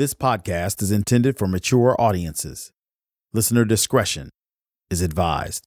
[0.00, 2.72] This podcast is intended for mature audiences.
[3.34, 4.30] Listener discretion
[4.88, 5.66] is advised.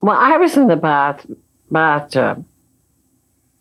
[0.00, 1.26] Well, I was in the bath
[1.68, 2.44] bathtub.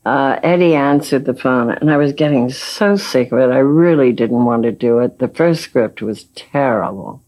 [0.06, 3.50] Uh, Eddie answered the phone, and I was getting so sick of it.
[3.50, 5.18] I really didn't want to do it.
[5.18, 7.23] The first script was terrible.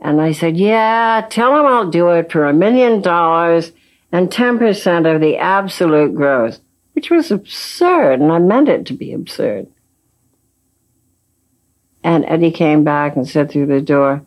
[0.00, 3.72] And I said, Yeah, tell him I'll do it for a million dollars
[4.10, 6.60] and 10% of the absolute gross,
[6.94, 9.66] which was absurd, and I meant it to be absurd.
[12.02, 14.24] And Eddie came back and said through the door,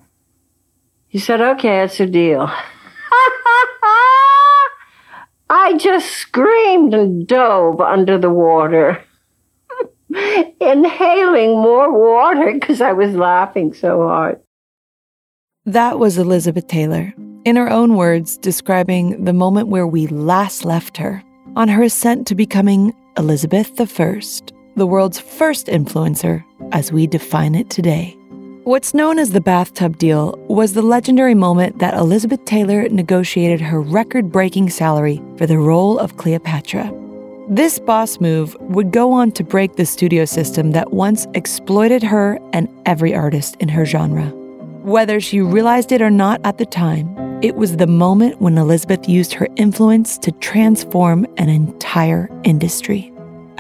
[1.08, 2.50] he said, Okay, it's a deal.
[5.50, 9.04] I just screamed and dove under the water,
[10.62, 14.40] inhaling more water because I was laughing so hard.
[15.68, 17.14] That was Elizabeth Taylor,
[17.46, 21.24] in her own words, describing the moment where we last left her
[21.56, 24.22] on her ascent to becoming Elizabeth I,
[24.76, 28.18] the world's first influencer as we define it today.
[28.64, 33.80] What's known as the bathtub deal was the legendary moment that Elizabeth Taylor negotiated her
[33.80, 36.92] record breaking salary for the role of Cleopatra.
[37.50, 42.40] This boss move would go on to break the studio system that once exploited her
[42.52, 44.34] and every artist in her genre.
[44.82, 49.08] Whether she realized it or not at the time, it was the moment when Elizabeth
[49.08, 53.12] used her influence to transform an entire industry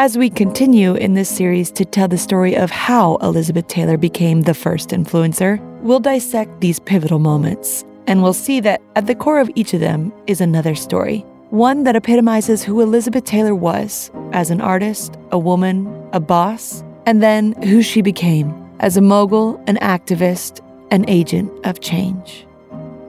[0.02, 4.41] as we continue in this series to tell the story of how Elizabeth Taylor became
[4.41, 9.39] the first influencer, we'll dissect these pivotal moments, and we'll see that at the core
[9.39, 11.19] of each of them is another story.
[11.52, 17.22] One that epitomizes who Elizabeth Taylor was as an artist, a woman, a boss, and
[17.22, 20.61] then who she became as a mogul, an activist,
[20.92, 22.45] an agent of change.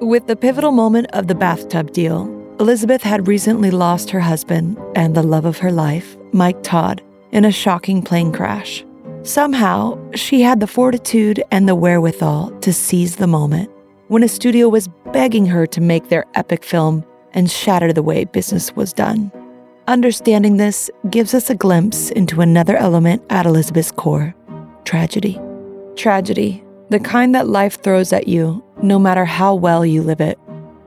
[0.00, 2.26] With the pivotal moment of the bathtub deal,
[2.58, 7.44] Elizabeth had recently lost her husband and the love of her life, Mike Todd, in
[7.44, 8.84] a shocking plane crash.
[9.22, 13.70] Somehow, she had the fortitude and the wherewithal to seize the moment
[14.08, 18.24] when a studio was begging her to make their epic film and shatter the way
[18.24, 19.32] business was done.
[19.88, 24.34] Understanding this gives us a glimpse into another element at Elizabeth's core
[24.84, 25.40] tragedy.
[25.96, 30.38] Tragedy, the kind that life throws at you, no matter how well you live it,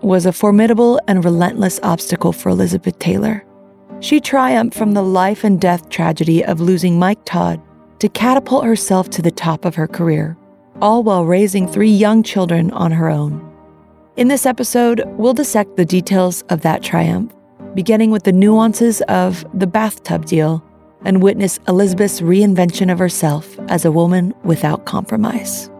[0.02, 3.44] was a formidable and relentless obstacle for Elizabeth Taylor.
[4.02, 7.60] She triumphed from the life and death tragedy of losing Mike Todd
[7.98, 10.38] to catapult herself to the top of her career,
[10.80, 13.42] all while raising three young children on her own.
[14.16, 17.34] In this episode, we'll dissect the details of that triumph,
[17.74, 20.64] beginning with the nuances of the bathtub deal
[21.04, 25.72] and witness Elizabeth's reinvention of herself as a woman without compromise.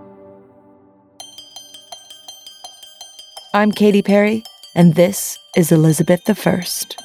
[3.56, 4.44] I'm Katy Perry,
[4.76, 7.05] and this is Elizabeth I.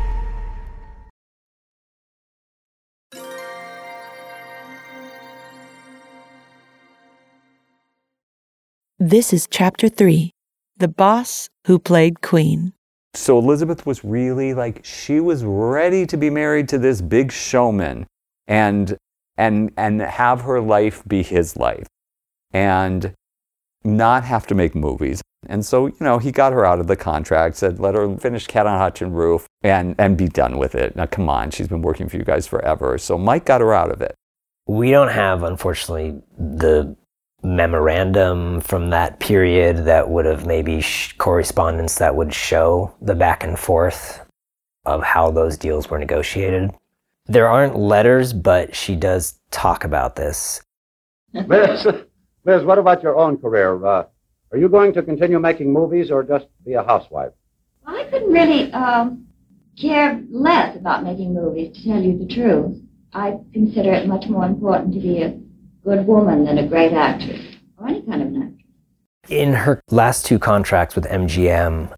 [9.03, 10.29] This is Chapter 3
[10.77, 12.73] The Boss Who Played Queen.
[13.15, 18.05] So Elizabeth was really like she was ready to be married to this big showman
[18.47, 18.95] and
[19.37, 21.87] and and have her life be his life
[22.53, 23.15] and
[23.83, 25.23] not have to make movies.
[25.47, 28.45] And so, you know, he got her out of the contract, said let her finish
[28.45, 30.95] Cat on Hot Tin Roof and and be done with it.
[30.95, 32.99] Now come on, she's been working for you guys forever.
[32.99, 34.13] So Mike got her out of it.
[34.67, 36.95] We don't have, unfortunately, the
[37.43, 43.43] memorandum from that period that would have maybe sh- correspondence that would show the back
[43.43, 44.21] and forth
[44.85, 46.71] of how those deals were negotiated.
[47.25, 50.61] There aren't letters, but she does talk about this.
[51.33, 51.87] Liz,
[52.45, 53.85] Liz, what about your own career?
[53.85, 54.05] Uh,
[54.51, 57.31] are you going to continue making movies or just be a housewife?
[57.85, 59.27] I couldn't really um,
[59.79, 62.77] care less about making movies, to tell you the truth.
[63.13, 65.39] I consider it much more important to be a
[65.83, 67.41] good woman than a great actress
[67.77, 69.29] or any kind of an actress.
[69.29, 71.93] In her last two contracts with MGM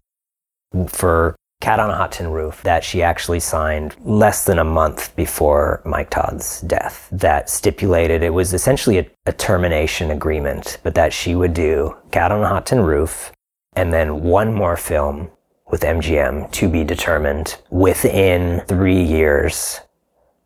[0.88, 5.16] for Cat on a Hot Tin Roof that she actually signed less than a month
[5.16, 11.12] before Mike Todd's death that stipulated it was essentially a, a termination agreement, but that
[11.12, 13.32] she would do Cat on a Hot Tin Roof
[13.76, 15.30] and then one more film
[15.70, 19.80] with MGM to be determined within three years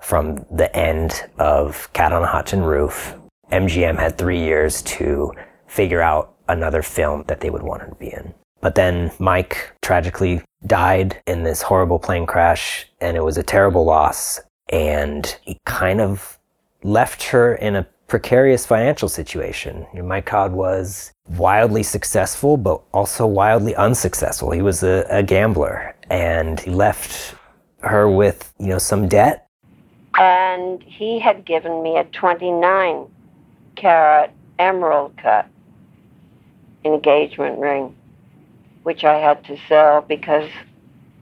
[0.01, 3.15] from the end of Cat on a Hot Tin Roof.
[3.51, 5.33] MGM had three years to
[5.67, 8.35] figure out another film that they would want her to be in.
[8.61, 13.85] But then Mike tragically died in this horrible plane crash, and it was a terrible
[13.85, 14.41] loss.
[14.71, 16.39] And he kind of
[16.83, 19.87] left her in a precarious financial situation.
[19.95, 24.51] Mike Todd was wildly successful, but also wildly unsuccessful.
[24.51, 27.35] He was a, a gambler, and he left
[27.83, 29.47] her with, you know, some debt.
[30.19, 33.07] And he had given me a 29
[33.79, 35.47] carat emerald cut
[36.85, 37.95] engagement ring,
[38.83, 40.51] which I had to sell because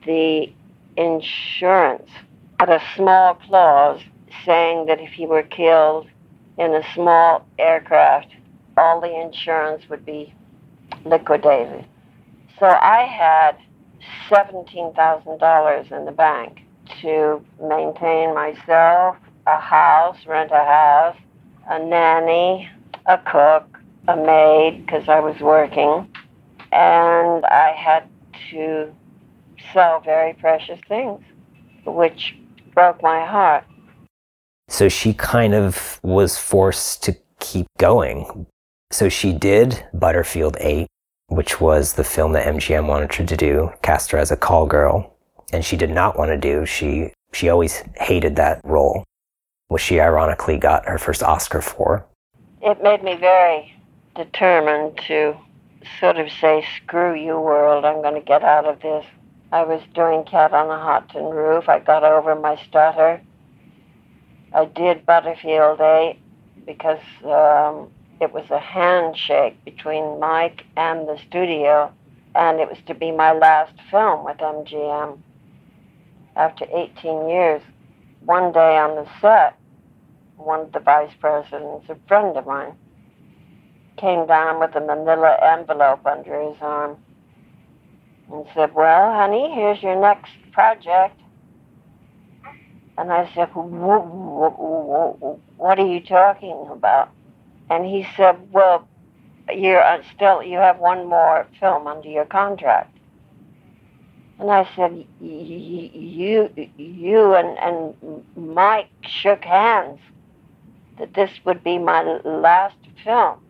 [0.05, 0.51] the
[0.97, 2.11] insurance
[2.59, 4.01] had a small clause
[4.45, 6.09] saying that if he were killed
[6.59, 8.29] in a small aircraft,
[8.77, 10.33] all the insurance would be
[11.05, 11.85] liquidated.
[12.59, 13.57] So I had
[14.31, 16.63] $17,000 in the bank
[17.03, 19.17] to maintain myself,
[19.47, 21.17] a house, rent a house,
[21.69, 22.69] a nanny,
[23.07, 23.79] a cook,
[24.09, 26.09] a maid, because I was working,
[26.73, 28.05] and I had
[28.51, 28.95] to
[29.73, 31.21] sell very precious things,
[31.85, 32.37] which
[32.75, 33.65] broke my heart.
[34.69, 38.47] So she kind of was forced to keep going.
[38.91, 40.87] So she did Butterfield 8,
[41.29, 44.67] which was the film that MGM wanted her to do, cast her as a call
[44.67, 45.17] girl.
[45.53, 46.67] And she did not want to do.
[46.67, 49.05] She she always hated that role,
[49.69, 52.07] which she ironically got her first Oscar for.
[52.63, 53.75] It made me very
[54.15, 55.37] determined to
[56.01, 59.05] sort of say, screw you, world, I'm going to get out of this.
[59.53, 61.69] I was doing Cat on a Hot Tin Roof.
[61.69, 63.21] I got over my stutter.
[64.53, 66.19] I did Butterfield 8
[66.65, 67.91] because um,
[68.21, 71.93] it was a handshake between Mike and the studio,
[72.35, 75.19] and it was to be my last film with MGM.
[76.35, 77.63] After 18 years,
[78.27, 79.57] one day on the set,
[80.37, 82.75] one of the vice presidents, a friend of mine,
[83.97, 86.99] came down with a manila envelope under his arm
[88.31, 91.19] and said, Well, honey, here's your next project.
[92.99, 93.79] And I said, What
[95.79, 97.11] are you talking about?
[97.71, 98.89] And he said, Well,
[99.55, 102.96] you're uh, still, you have one more film under your contract.
[104.39, 110.01] And I said, You, you and, and Mike shook hands
[110.99, 113.41] that this would be my last film.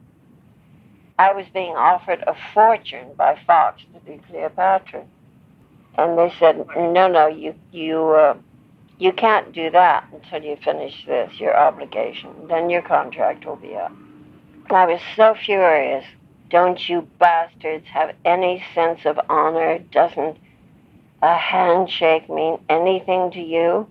[1.18, 5.04] I was being offered a fortune by Fox to do Cleopatra.
[5.98, 8.36] And they said, No, no, you, you, uh,
[8.98, 12.30] you can't do that until you finish this, your obligation.
[12.48, 13.92] Then your contract will be up.
[14.68, 16.04] And I was so furious.
[16.50, 19.78] Don't you bastards have any sense of honor?
[19.78, 20.38] Doesn't
[21.22, 23.88] a handshake mean anything to you?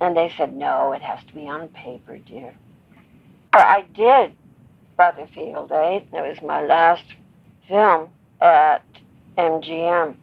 [0.00, 2.54] And they said, no, it has to be on paper, dear.
[3.52, 4.32] I did
[4.96, 6.06] Butterfield 8.
[6.12, 7.04] It was my last
[7.66, 8.08] film
[8.40, 8.84] at
[9.36, 10.16] MGM.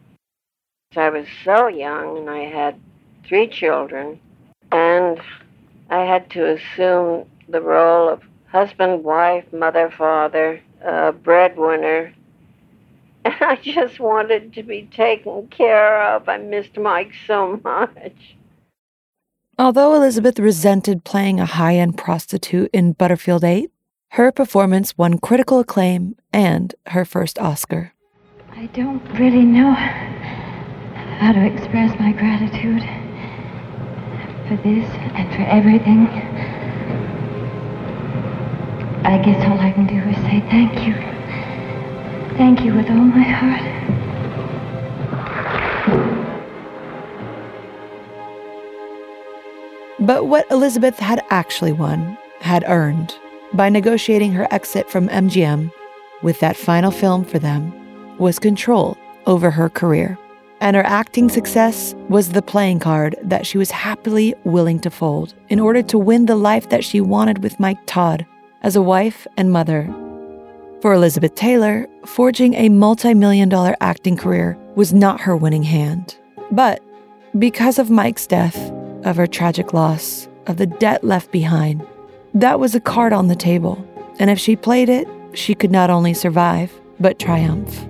[0.96, 2.80] I was so young and I had
[3.26, 4.20] three children,
[4.72, 5.20] and
[5.90, 12.14] I had to assume the role of husband, wife, mother, father, uh, breadwinner.
[13.26, 16.28] And I just wanted to be taken care of.
[16.28, 18.36] I missed Mike so much.
[19.58, 23.68] Although Elizabeth resented playing a high end prostitute in Butterfield 8,
[24.10, 27.94] her performance won critical acclaim and her first Oscar.
[28.52, 32.82] I don't really know how to express my gratitude
[34.46, 36.06] for this and for everything.
[39.04, 41.15] I guess all I can do is say thank you.
[42.36, 43.62] Thank you with all my heart.
[49.98, 53.14] But what Elizabeth had actually won, had earned,
[53.54, 55.72] by negotiating her exit from MGM
[56.22, 57.72] with that final film for them,
[58.18, 60.18] was control over her career
[60.60, 65.34] and her acting success was the playing card that she was happily willing to fold
[65.48, 68.26] in order to win the life that she wanted with Mike Todd
[68.62, 70.05] as a wife and mother.
[70.86, 76.16] For Elizabeth Taylor, forging a multi million dollar acting career was not her winning hand.
[76.52, 76.80] But
[77.36, 78.70] because of Mike's death,
[79.04, 81.84] of her tragic loss, of the debt left behind,
[82.34, 83.84] that was a card on the table.
[84.20, 87.84] And if she played it, she could not only survive, but triumph.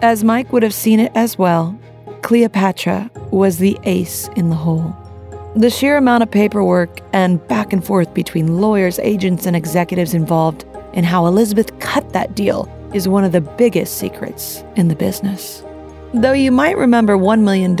[0.00, 1.76] As Mike would have seen it as well,
[2.22, 4.94] Cleopatra was the ace in the hole.
[5.56, 10.64] The sheer amount of paperwork and back and forth between lawyers, agents, and executives involved
[10.96, 15.62] in how Elizabeth cut that deal is one of the biggest secrets in the business.
[16.14, 17.76] Though you might remember $1 million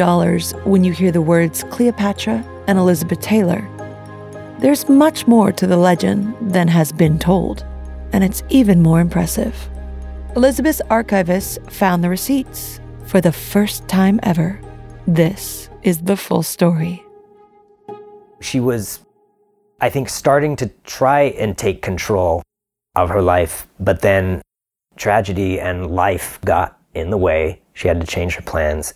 [0.64, 3.66] when you hear the words Cleopatra and Elizabeth Taylor,
[4.58, 7.64] there's much more to the legend than has been told,
[8.12, 9.54] and it's even more impressive.
[10.34, 14.60] Elizabeth's archivists found the receipts for the first time ever.
[15.06, 17.02] This is the full story.
[18.40, 19.00] She was,
[19.80, 22.42] I think, starting to try and take control
[22.96, 24.42] of her life, but then
[24.96, 27.60] tragedy and life got in the way.
[27.74, 28.94] She had to change her plans.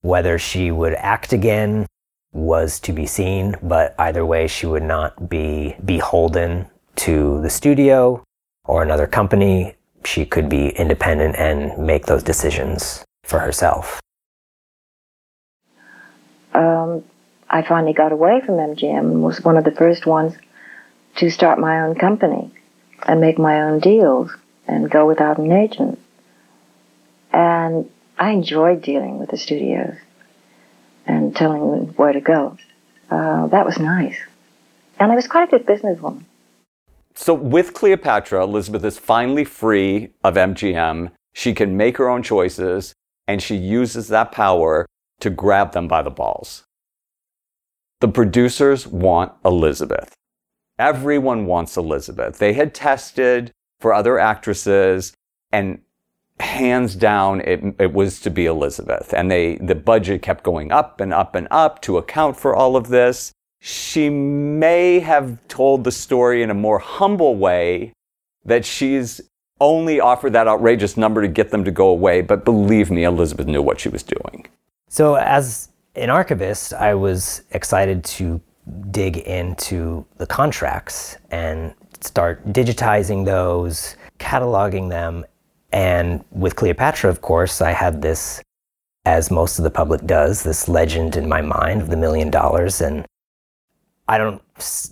[0.00, 1.86] Whether she would act again
[2.32, 6.66] was to be seen, but either way, she would not be beholden
[6.96, 8.24] to the studio
[8.64, 9.74] or another company.
[10.04, 14.00] She could be independent and make those decisions for herself.
[16.54, 17.04] Um,
[17.50, 20.34] I finally got away from MGM and was one of the first ones
[21.16, 22.50] to start my own company
[23.06, 24.30] and make my own deals
[24.66, 25.98] and go without an agent.
[27.32, 29.94] And I enjoyed dealing with the studios
[31.06, 32.58] and telling them where to go.
[33.10, 34.18] Uh, that was nice.
[34.98, 36.24] And I was quite a good businesswoman.
[37.14, 41.12] So, with Cleopatra, Elizabeth is finally free of MGM.
[41.34, 42.94] She can make her own choices,
[43.26, 44.86] and she uses that power
[45.20, 46.64] to grab them by the balls.
[48.00, 50.12] The producers want Elizabeth.
[50.78, 52.38] Everyone wants Elizabeth.
[52.38, 55.12] They had tested for other actresses,
[55.52, 55.80] and
[56.40, 59.12] hands down, it, it was to be Elizabeth.
[59.14, 62.76] And they, the budget kept going up and up and up to account for all
[62.76, 63.32] of this.
[63.60, 67.92] She may have told the story in a more humble way
[68.44, 69.20] that she's
[69.60, 72.20] only offered that outrageous number to get them to go away.
[72.20, 74.46] But believe me, Elizabeth knew what she was doing.
[74.88, 78.40] So, as an archivist, I was excited to
[78.90, 85.24] dig into the contracts and start digitizing those, cataloging them.
[85.72, 88.42] And with Cleopatra, of course, I had this,
[89.04, 92.80] as most of the public does, this legend in my mind of the million dollars.
[92.80, 93.06] And
[94.08, 94.42] I don't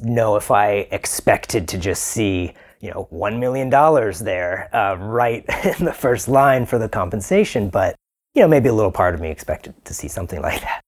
[0.02, 5.44] know if I expected to just see, you know, $1 million there uh, right
[5.78, 7.96] in the first line for the compensation, but,
[8.34, 10.83] you know, maybe a little part of me expected to see something like that.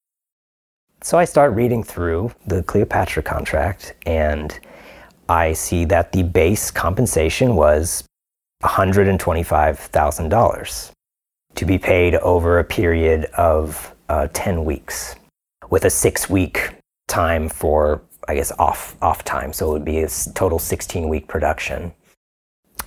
[1.07, 4.59] So I start reading through the Cleopatra contract and
[5.29, 8.03] I see that the base compensation was
[8.65, 10.91] $125,000
[11.55, 15.15] to be paid over a period of uh, 10 weeks
[15.71, 16.71] with a six week
[17.07, 19.53] time for, I guess, off, off time.
[19.53, 21.93] So it would be a total 16 week production.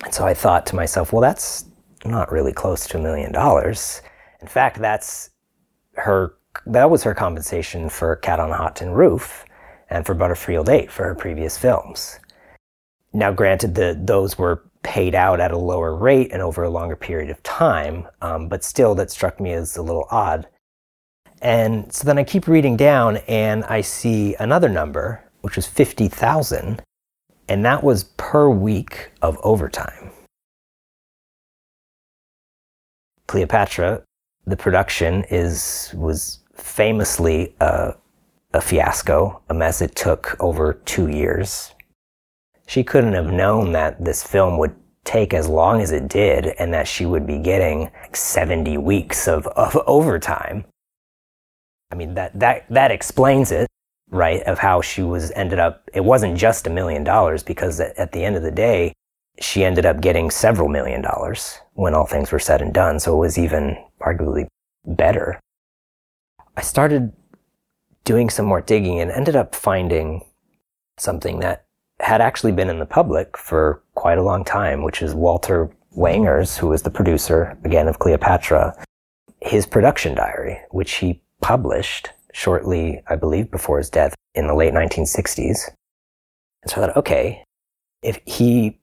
[0.04, 1.64] And so I thought to myself, well, that's
[2.04, 4.02] not really close to a million dollars.
[4.42, 5.30] In fact, that's
[5.94, 6.34] her
[6.66, 9.44] that was her compensation for Cat on a Hot Tin Roof
[9.88, 12.18] and for Butterfield 8 for her previous films.
[13.12, 16.96] Now, granted, the, those were paid out at a lower rate and over a longer
[16.96, 20.46] period of time, um, but still, that struck me as a little odd.
[21.42, 26.82] And so then I keep reading down and I see another number, which was 50,000,
[27.48, 30.12] and that was per week of overtime.
[33.26, 34.02] Cleopatra,
[34.46, 37.94] the production is was famously a,
[38.52, 41.74] a fiasco, a mess it took over two years.
[42.66, 46.72] She couldn't have known that this film would take as long as it did and
[46.74, 50.64] that she would be getting 70 weeks of, of overtime.
[51.90, 53.68] I mean, that, that, that explains it,
[54.10, 54.42] right?
[54.44, 58.12] Of how she was ended up, it wasn't just a million dollars because at, at
[58.12, 58.92] the end of the day,
[59.40, 63.00] she ended up getting several million dollars when all things were said and done.
[63.00, 64.46] So it was even arguably
[64.86, 65.38] better
[66.56, 67.12] I started
[68.04, 70.22] doing some more digging and ended up finding
[70.98, 71.64] something that
[72.00, 76.56] had actually been in the public for quite a long time, which is Walter Wanger's,
[76.56, 78.74] who was the producer, again, of Cleopatra,
[79.40, 84.72] his production diary, which he published shortly, I believe, before his death in the late
[84.72, 85.70] 1960s.
[86.62, 87.44] And so I thought, okay,
[88.02, 88.78] if he,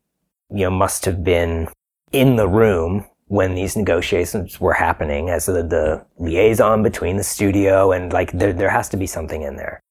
[0.50, 1.69] you know, must have been
[2.12, 7.91] in the room when these negotiations were happening as the, the liaison between the studio
[7.91, 9.81] and like there, there has to be something in there.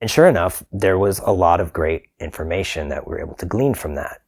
[0.00, 3.46] And sure enough, there was a lot of great information that we were able to
[3.46, 4.20] glean from that.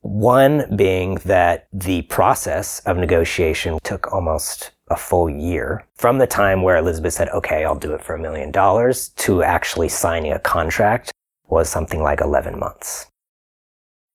[0.00, 6.62] One being that the process of negotiation took almost a full year from the time
[6.62, 10.40] where Elizabeth said, okay, I'll do it for a million dollars to actually signing a
[10.40, 11.12] contract
[11.46, 13.06] was something like 11 months.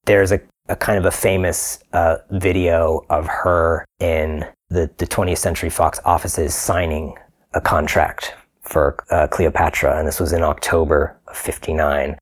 [0.05, 5.37] There's a a kind of a famous uh, video of her in the, the 20th
[5.37, 7.15] Century Fox offices signing
[7.53, 12.17] a contract for uh, Cleopatra, and this was in October of 59.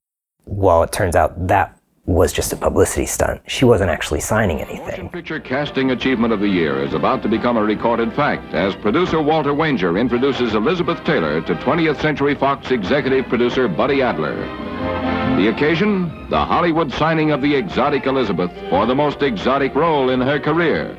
[0.45, 1.75] Well, it turns out that
[2.05, 3.41] was just a publicity stunt.
[3.47, 4.85] She wasn't actually signing anything.
[4.85, 8.75] Motion Picture Casting Achievement of the Year is about to become a recorded fact as
[8.75, 15.14] producer Walter Wanger introduces Elizabeth Taylor to 20th Century Fox executive producer Buddy Adler.
[15.37, 20.21] The occasion, the Hollywood signing of the exotic Elizabeth for the most exotic role in
[20.21, 20.91] her career.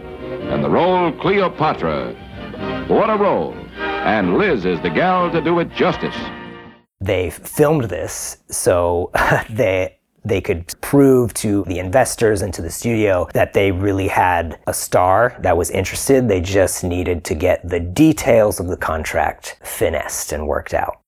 [0.50, 2.14] And the role Cleopatra.
[2.88, 3.54] What a role!
[3.78, 6.16] And Liz is the gal to do it justice.
[7.00, 9.11] They filmed this so
[9.50, 14.59] they they could prove to the investors and to the studio that they really had
[14.66, 16.28] a star that was interested.
[16.28, 21.00] They just needed to get the details of the contract finessed and worked out.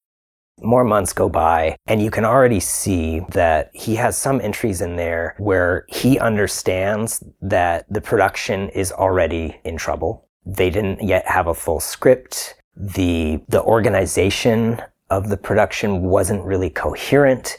[0.61, 4.97] More months go by, and you can already see that he has some entries in
[4.97, 10.29] there where he understands that the production is already in trouble.
[10.45, 12.57] They didn't yet have a full script.
[12.77, 17.59] The, the organization of the production wasn't really coherent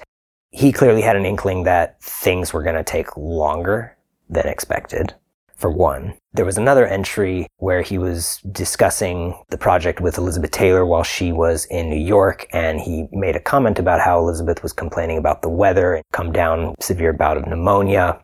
[0.51, 3.95] he clearly had an inkling that things were going to take longer
[4.29, 5.13] than expected.
[5.55, 10.85] For one, there was another entry where he was discussing the project with Elizabeth Taylor
[10.85, 14.73] while she was in New York, and he made a comment about how Elizabeth was
[14.73, 18.23] complaining about the weather and come down severe bout of pneumonia.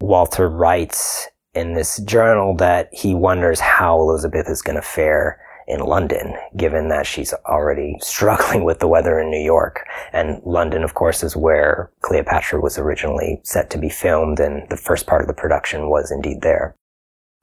[0.00, 5.80] Walter writes in this journal that he wonders how Elizabeth is going to fare in
[5.80, 9.84] London, given that she's already struggling with the weather in New York.
[10.12, 14.76] And London, of course, is where Cleopatra was originally set to be filmed, and the
[14.76, 16.76] first part of the production was indeed there.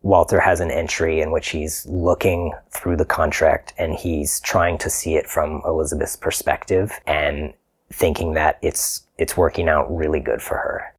[0.07, 4.89] Walter has an entry in which he's looking through the contract and he's trying to
[4.89, 7.53] see it from Elizabeth's perspective and
[7.91, 10.95] thinking that it's it's working out really good for her.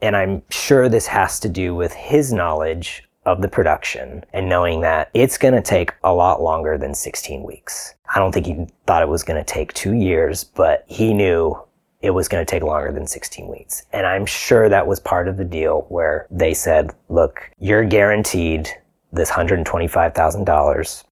[0.00, 4.82] And I'm sure this has to do with his knowledge of the production and knowing
[4.82, 7.94] that it's going to take a lot longer than 16 weeks.
[8.14, 11.60] I don't think he thought it was going to take two years, but he knew
[12.02, 13.84] it was going to take longer than 16 weeks.
[13.92, 18.68] And I'm sure that was part of the deal where they said, look, you're guaranteed
[19.12, 21.04] this $125,000.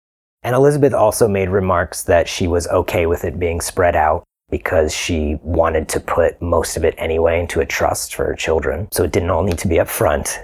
[0.42, 4.94] And Elizabeth also made remarks that she was okay with it being spread out because
[4.94, 8.88] she wanted to put most of it anyway into a trust for her children.
[8.90, 10.40] So it didn't all need to be up front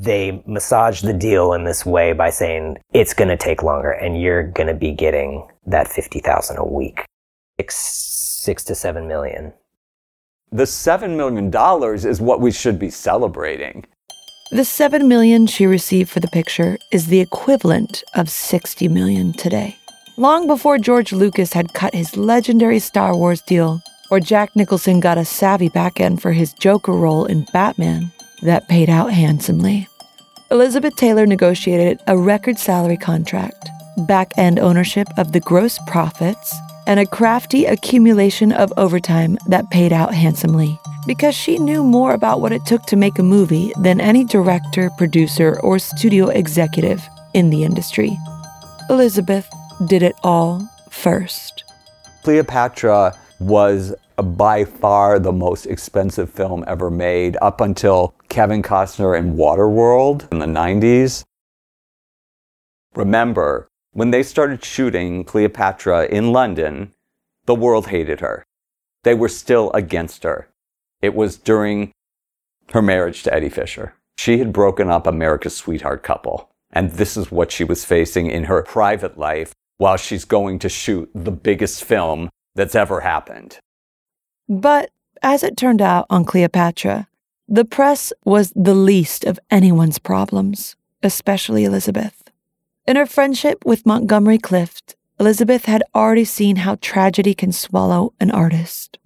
[0.00, 4.20] they massage the deal in this way by saying it's going to take longer and
[4.20, 7.04] you're going to be getting that 50,000 a week.
[7.58, 9.52] Six, six to seven million.
[10.52, 13.84] The seven million dollars is what we should be celebrating.
[14.50, 19.76] The seven million she received for the picture is the equivalent of 60 million today.
[20.16, 25.18] Long before George Lucas had cut his legendary Star Wars deal, or Jack Nicholson got
[25.18, 28.10] a savvy back end for his Joker role in Batman,
[28.42, 29.86] that paid out handsomely.
[30.50, 33.68] Elizabeth Taylor negotiated a record salary contract,
[34.08, 36.52] back end ownership of the gross profits,
[36.90, 40.76] and a crafty accumulation of overtime that paid out handsomely
[41.06, 44.90] because she knew more about what it took to make a movie than any director,
[44.98, 47.00] producer, or studio executive
[47.32, 48.18] in the industry.
[48.90, 49.48] Elizabeth
[49.86, 51.62] did it all first.
[52.24, 59.36] Cleopatra was by far the most expensive film ever made up until Kevin Costner in
[59.36, 61.22] Waterworld in the 90s.
[62.96, 66.92] Remember, when they started shooting Cleopatra in London,
[67.46, 68.44] the world hated her.
[69.02, 70.48] They were still against her.
[71.00, 71.92] It was during
[72.72, 73.94] her marriage to Eddie Fisher.
[74.16, 76.50] She had broken up America's sweetheart couple.
[76.72, 80.68] And this is what she was facing in her private life while she's going to
[80.68, 83.58] shoot the biggest film that's ever happened.
[84.48, 84.90] But
[85.22, 87.08] as it turned out on Cleopatra,
[87.48, 92.19] the press was the least of anyone's problems, especially Elizabeth.
[92.90, 98.32] In her friendship with Montgomery Clift, Elizabeth had already seen how tragedy can swallow an
[98.32, 98.98] artist.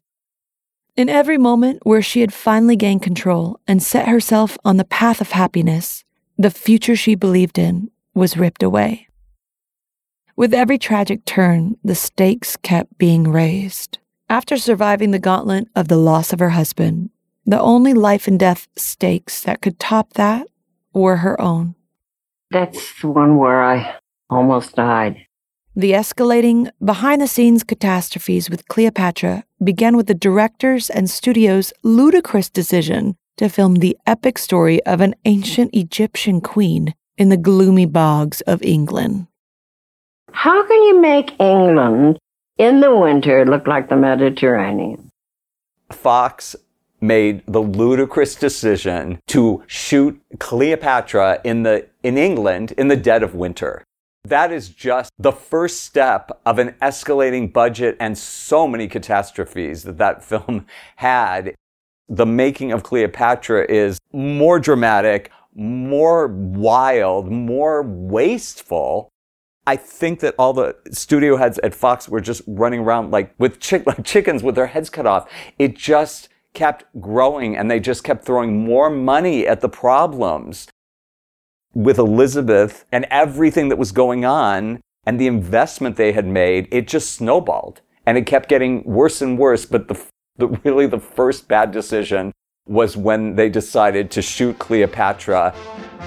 [0.97, 5.21] In every moment where she had finally gained control and set herself on the path
[5.21, 6.03] of happiness,
[6.39, 9.09] the future she believed in was ripped away.
[10.35, 13.99] With every tragic turn, the stakes kept being raised.
[14.31, 17.11] After surviving the gauntlet of the loss of her husband,
[17.45, 20.47] the only life and death stakes that could top that
[20.95, 21.75] were her own.
[22.55, 23.97] That's the one where I
[24.31, 25.27] almost died.
[25.77, 32.49] The escalating, behind the scenes catastrophes with Cleopatra began with the director's and studio's ludicrous
[32.49, 38.41] decision to film the epic story of an ancient Egyptian queen in the gloomy bogs
[38.43, 39.27] of England.
[40.31, 42.19] How can you make England
[42.59, 45.11] in the winter look like the Mediterranean.
[45.91, 46.55] Fox
[47.01, 53.35] made the ludicrous decision to shoot Cleopatra in the in England in the dead of
[53.35, 53.83] winter.
[54.27, 59.99] That is just the first step of an escalating budget and so many catastrophes that
[59.99, 61.55] that film had.
[62.09, 69.09] The making of Cleopatra is more dramatic, more wild, more wasteful.
[69.67, 73.61] I think that all the studio heads at Fox were just running around like with
[73.61, 75.31] chick- like chickens with their heads cut off.
[75.59, 80.69] It just kept growing and they just kept throwing more money at the problems
[81.75, 86.89] with Elizabeth and everything that was going on and the investment they had made, it
[86.89, 89.67] just snowballed and it kept getting worse and worse.
[89.67, 90.01] But the,
[90.37, 92.33] the really the first bad decision
[92.67, 95.55] was when they decided to shoot Cleopatra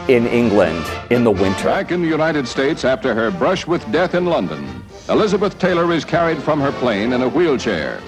[0.07, 1.65] in England in the winter.
[1.65, 6.03] Back in the United States after her brush with death in London, Elizabeth Taylor is
[6.03, 8.01] carried from her plane in a wheelchair.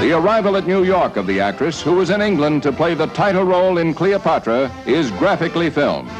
[0.00, 3.06] The arrival at New York of the actress, who was in England to play the
[3.06, 6.10] title role in Cleopatra, is graphically filmed.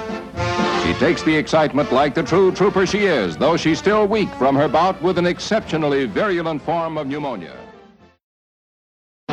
[0.85, 4.57] She takes the excitement like the true trooper she is, though she's still weak from
[4.57, 7.58] her bout with an exceptionally virulent form of pneumonia.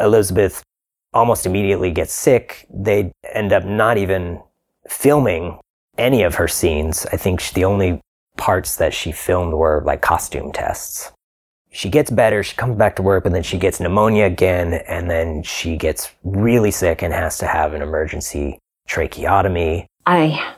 [0.00, 0.62] Elizabeth
[1.12, 2.66] almost immediately gets sick.
[2.72, 4.42] They end up not even
[4.88, 5.58] filming
[5.96, 7.06] any of her scenes.
[7.12, 8.00] I think the only
[8.36, 11.12] parts that she filmed were like costume tests.
[11.70, 15.10] She gets better, she comes back to work, but then she gets pneumonia again, and
[15.10, 19.86] then she gets really sick and has to have an emergency tracheotomy.
[20.06, 20.54] I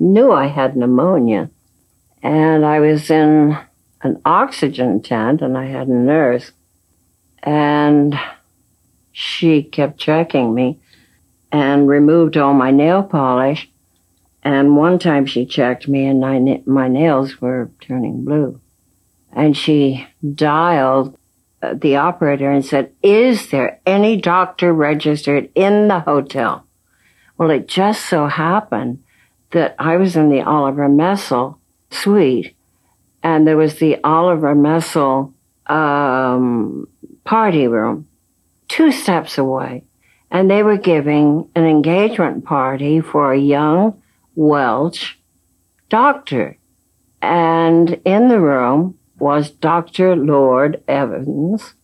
[0.00, 1.50] knew I had pneumonia,
[2.20, 3.56] and I was in
[4.02, 6.50] an oxygen tent, and I had a nurse,
[7.44, 8.18] and
[9.18, 10.78] she kept checking me
[11.50, 13.66] and removed all my nail polish.
[14.42, 18.60] And one time she checked me, and my, my nails were turning blue.
[19.32, 21.16] And she dialed
[21.62, 26.66] uh, the operator and said, Is there any doctor registered in the hotel?
[27.38, 29.02] Well, it just so happened
[29.52, 31.58] that I was in the Oliver Messel
[31.90, 32.54] suite,
[33.22, 35.32] and there was the Oliver Messel
[35.68, 36.86] um,
[37.24, 38.06] party room
[38.68, 39.84] two steps away.
[40.30, 44.02] And they were giving an engagement party for a young
[44.34, 45.14] Welsh
[45.88, 46.58] doctor.
[47.22, 50.16] And in the room was Dr.
[50.16, 51.74] Lord Evans.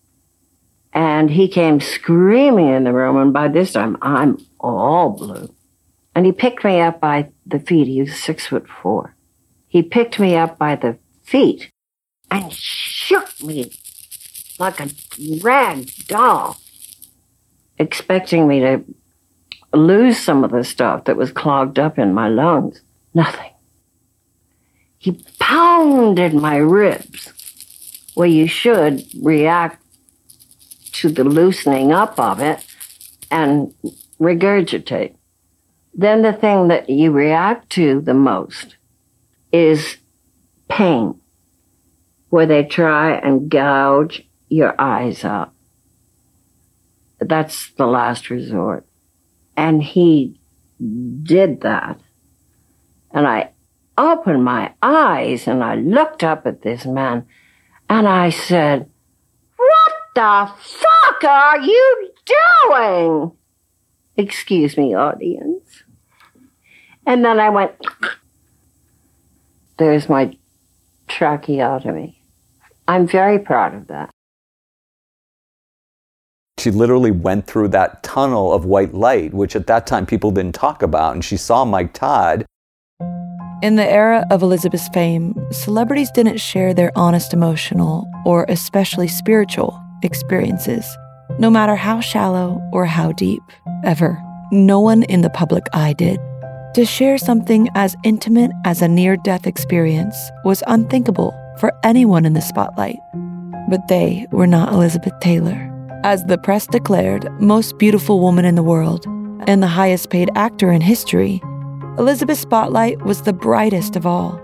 [0.93, 3.17] And he came screaming in the room.
[3.17, 5.55] And by this time, I'm all blue.
[6.15, 7.87] And he picked me up by the feet.
[7.87, 9.15] He was six foot four.
[9.67, 11.71] He picked me up by the feet
[12.31, 13.73] and shook me
[14.59, 14.89] like a
[15.43, 16.59] rag doll,
[17.79, 18.85] expecting me to
[19.73, 22.81] lose some of the stuff that was clogged up in my lungs.
[23.15, 23.51] Nothing.
[24.99, 27.33] He pounded my ribs
[28.15, 29.83] where you should react
[30.93, 32.65] to the loosening up of it
[33.31, 33.75] and
[34.21, 35.17] regurgitate.
[35.95, 38.77] Then the thing that you react to the most
[39.51, 39.97] is
[40.69, 41.21] pain,
[42.31, 45.53] where they try and gouge your eyes out.
[47.29, 48.87] That's the last resort.
[49.57, 50.41] And he
[51.23, 52.01] did that.
[53.11, 53.51] And I
[53.97, 57.27] opened my eyes and I looked up at this man
[57.89, 58.91] and I said,
[59.57, 63.33] What the fuck are you doing?
[64.17, 65.83] Excuse me, audience.
[67.07, 67.73] And then I went,
[69.77, 70.37] There's my
[71.09, 72.19] tracheotomy.
[72.89, 74.12] I'm very proud of that.
[76.63, 80.55] She literally went through that tunnel of white light, which at that time people didn't
[80.55, 81.13] talk about.
[81.13, 82.47] And she saw Mike Todd.
[83.65, 89.77] In the era of Elizabeth's fame, celebrities didn't share their honest emotional or especially spiritual
[90.05, 90.87] experiences,
[91.41, 93.43] no matter how shallow or how deep,
[93.83, 94.17] ever.
[94.53, 96.21] No one in the public eye did.
[96.75, 102.35] To share something as intimate as a near death experience was unthinkable for anyone in
[102.35, 103.01] the spotlight.
[103.69, 105.72] But they were not Elizabeth Taylor.
[106.05, 109.07] As the press declared most beautiful woman in the world
[109.47, 111.41] and the highest paid actor in history,
[111.97, 114.41] Elizabeth's spotlight was the brightest of all.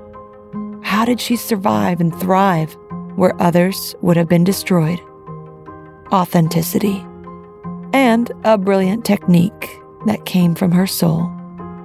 [0.82, 2.76] How did she survive and thrive
[3.16, 5.00] where others would have been destroyed?
[6.12, 7.04] Authenticity
[7.92, 11.28] and a brilliant technique that came from her soul.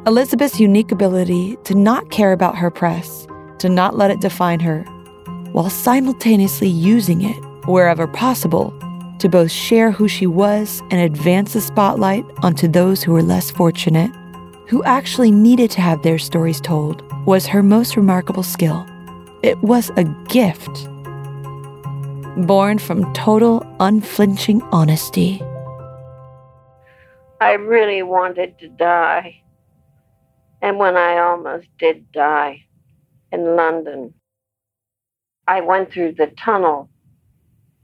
[0.06, 3.26] Elizabeth's unique ability to not care about her press,
[3.58, 4.84] to not let it define her,
[5.52, 8.72] while simultaneously using it, wherever possible,
[9.19, 13.52] to both share who she was and advance the spotlight onto those who were less
[13.52, 14.12] fortunate,
[14.67, 18.86] who actually needed to have their stories told, was her most remarkable skill.
[19.43, 20.88] It was a gift.
[22.47, 25.41] Born from total, unflinching honesty.
[27.39, 29.41] I really wanted to die.
[30.62, 32.65] And when I almost did die
[33.32, 34.13] in London,
[35.45, 36.89] I went through the tunnel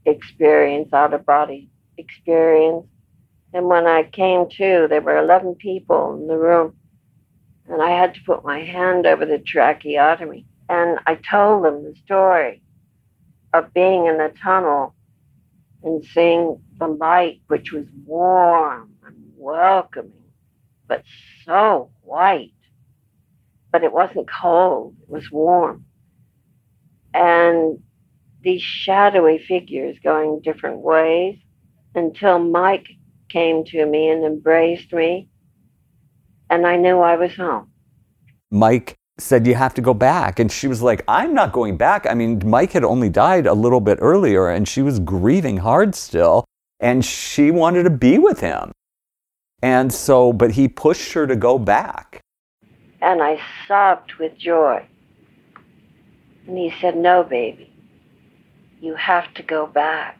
[0.04, 2.86] experience, out of body experience.
[3.52, 6.76] And when I came to, there were 11 people in the room.
[7.68, 10.46] And I had to put my hand over the tracheotomy.
[10.68, 12.62] And I told them the story
[13.52, 14.94] of being in the tunnel
[15.82, 20.12] and seeing the light, which was warm and welcoming,
[20.86, 21.02] but
[21.44, 22.52] so white.
[23.72, 25.84] But it wasn't cold, it was warm.
[27.14, 27.82] And
[28.42, 31.38] these shadowy figures going different ways
[31.94, 32.88] until Mike
[33.28, 35.28] came to me and embraced me,
[36.48, 37.70] and I knew I was home.
[38.50, 40.38] Mike said, You have to go back.
[40.38, 42.06] And she was like, I'm not going back.
[42.06, 45.94] I mean, Mike had only died a little bit earlier, and she was grieving hard
[45.94, 46.44] still,
[46.80, 48.72] and she wanted to be with him.
[49.62, 52.20] And so, but he pushed her to go back.
[53.02, 54.86] And I sobbed with joy.
[56.46, 57.69] And he said, No, baby.
[58.80, 60.18] You have to go back.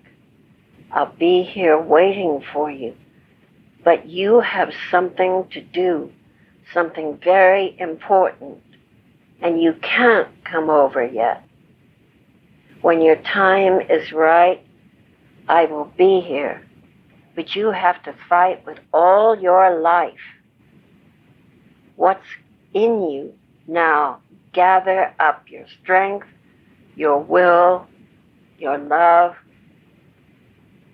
[0.92, 2.94] I'll be here waiting for you.
[3.82, 6.12] But you have something to do,
[6.74, 8.58] something very important,
[9.40, 11.42] and you can't come over yet.
[12.82, 14.62] When your time is right,
[15.48, 16.66] I will be here.
[17.34, 20.20] But you have to fight with all your life.
[21.96, 22.26] What's
[22.74, 23.34] in you
[23.66, 24.20] now?
[24.52, 26.26] Gather up your strength,
[26.96, 27.86] your will,
[28.60, 29.34] your love,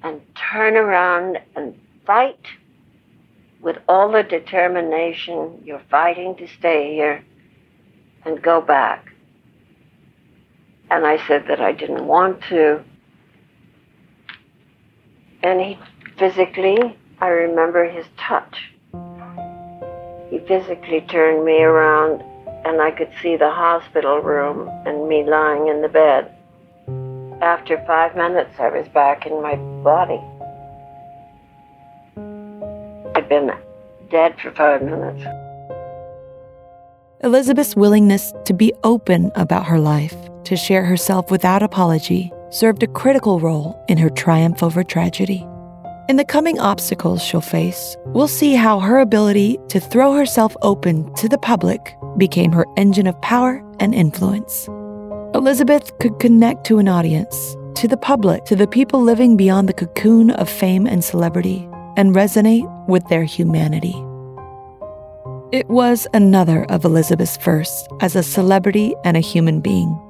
[0.03, 0.21] and
[0.53, 2.47] turn around and fight
[3.61, 7.25] with all the determination you're fighting to stay here
[8.25, 9.07] and go back.
[10.91, 12.85] And I said that I didn't want to.
[15.43, 15.79] And he
[16.17, 18.73] physically, I remember his touch.
[20.31, 22.23] He physically turned me around
[22.65, 26.36] and I could see the hospital room and me lying in the bed.
[27.47, 29.55] After five minutes, I was back in my
[29.85, 30.21] body.
[33.15, 33.53] I'd been
[34.11, 35.25] dead for five minutes.
[37.23, 42.89] Elizabeth's willingness to be open about her life, to share herself without apology, served a
[42.89, 45.47] critical role in her triumph over tragedy.
[46.09, 51.15] In the coming obstacles she'll face, we'll see how her ability to throw herself open
[51.15, 54.69] to the public became her engine of power and influence.
[55.37, 59.75] Elizabeth could connect to an audience, to the public, to the people living beyond the
[59.75, 61.69] cocoon of fame and celebrity,
[61.99, 63.95] and resonate with their humanity.
[65.53, 70.01] It was another of Elizabeth's firsts as a celebrity and a human being.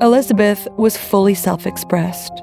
[0.00, 2.40] Elizabeth was fully self expressed.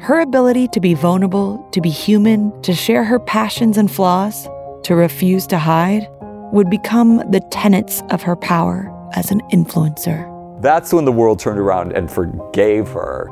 [0.00, 4.48] Her ability to be vulnerable, to be human, to share her passions and flaws,
[4.84, 6.08] to refuse to hide,
[6.54, 10.35] would become the tenets of her power as an influencer.
[10.60, 13.26] That's when the world turned around and forgave her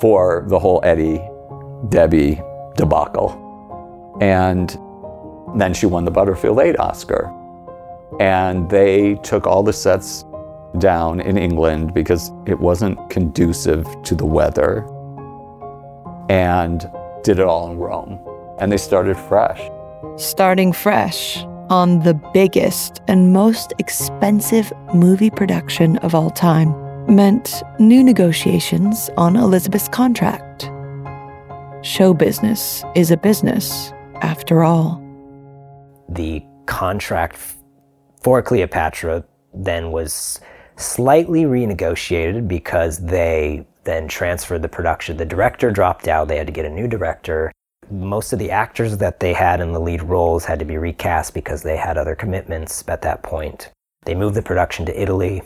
[0.00, 1.22] for the whole Eddie,
[1.88, 2.40] Debbie
[2.76, 4.16] debacle.
[4.20, 4.76] And
[5.56, 7.32] then she won the Butterfield 8 Oscar.
[8.20, 10.24] And they took all the sets
[10.78, 14.86] down in England because it wasn't conducive to the weather
[16.28, 16.90] and
[17.22, 18.18] did it all in Rome.
[18.58, 19.70] And they started fresh.
[20.16, 26.74] Starting fresh on the biggest and most expensive movie production of all time
[27.06, 30.70] meant new negotiations on Elizabeth's contract.
[31.82, 35.02] Show business is a business, after all.
[36.08, 37.38] The contract
[38.20, 40.40] for Cleopatra then was
[40.76, 45.16] slightly renegotiated because they then transferred the production.
[45.16, 47.52] The director dropped out, they had to get a new director
[47.90, 51.34] most of the actors that they had in the lead roles had to be recast
[51.34, 53.70] because they had other commitments at that point.
[54.04, 55.42] They moved the production to Italy.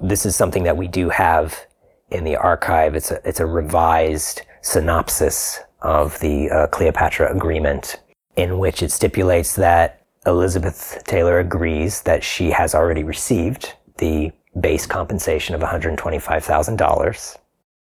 [0.00, 1.66] This is something that we do have
[2.10, 2.94] in the archive.
[2.94, 7.96] It's a, it's a revised synopsis of the uh, Cleopatra Agreement,
[8.36, 14.86] in which it stipulates that Elizabeth Taylor agrees that she has already received the base
[14.86, 17.36] compensation of $125,000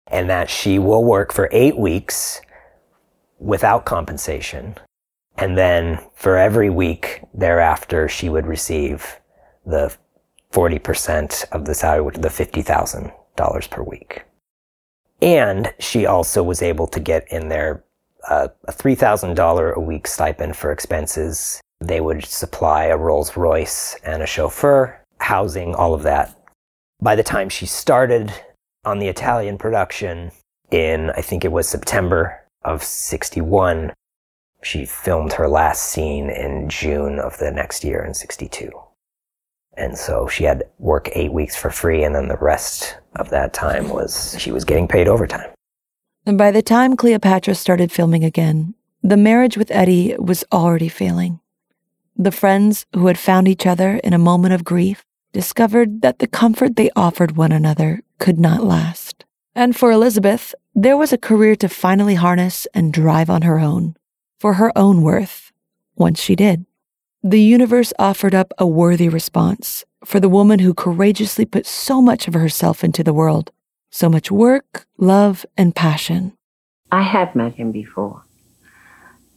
[0.09, 2.41] and that she will work for eight weeks
[3.39, 4.77] without compensation.
[5.37, 9.21] And then for every week thereafter, she would receive
[9.65, 9.95] the
[10.53, 14.25] 40% of the salary, the $50,000 per week.
[15.21, 17.85] And she also was able to get in there
[18.29, 21.61] uh, a $3,000 a week stipend for expenses.
[21.81, 26.35] They would supply a Rolls Royce and a chauffeur, housing, all of that.
[27.01, 28.33] By the time she started
[28.85, 30.33] on the Italian production
[30.71, 33.93] in, I think it was September of 61,
[34.63, 38.71] she filmed her last scene in June of the next year in 62.
[39.77, 43.55] And so she had work eight weeks for free, and then the rest of that
[43.55, 45.51] time was she was getting paid overtime.
[46.27, 51.41] And by the time Cleopatra started filming again, the marriage with Eddie was already failing.
[52.17, 56.27] The friends who had found each other in a moment of grief discovered that the
[56.27, 59.25] comfort they offered one another could not last.
[59.59, 63.97] And for Elizabeth, there was a career to finally harness and drive on her own,
[64.39, 65.51] for her own worth,
[65.97, 66.65] once she did.
[67.25, 72.29] The universe offered up a worthy response for the woman who courageously put so much
[72.29, 73.51] of herself into the world,
[73.91, 76.35] so much work, love, and passion.
[76.93, 78.23] I had met him before,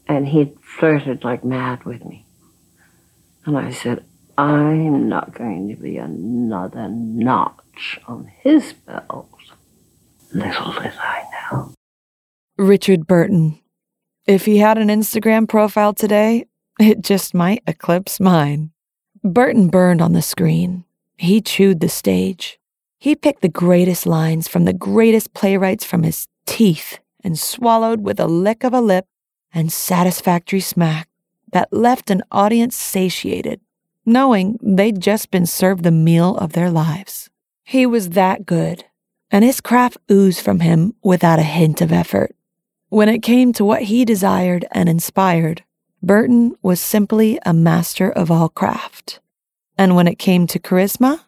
[0.07, 2.27] and he'd flirted like mad with me.
[3.45, 4.05] And I said,
[4.37, 9.27] I'm not going to be another notch on his belt.
[10.33, 11.73] Little did I know.
[12.57, 13.59] Richard Burton.
[14.25, 16.45] If he had an Instagram profile today,
[16.79, 18.71] it just might eclipse mine.
[19.23, 20.85] Burton burned on the screen.
[21.17, 22.59] He chewed the stage.
[22.97, 28.19] He picked the greatest lines from the greatest playwrights from his teeth and swallowed with
[28.19, 29.05] a lick of a lip
[29.53, 31.09] and satisfactory smack
[31.51, 33.59] that left an audience satiated,
[34.05, 37.29] knowing they'd just been served the meal of their lives.
[37.63, 38.85] He was that good,
[39.31, 42.35] and his craft oozed from him without a hint of effort.
[42.89, 45.63] When it came to what he desired and inspired,
[46.03, 49.19] Burton was simply a master of all craft.
[49.77, 51.21] And when it came to charisma,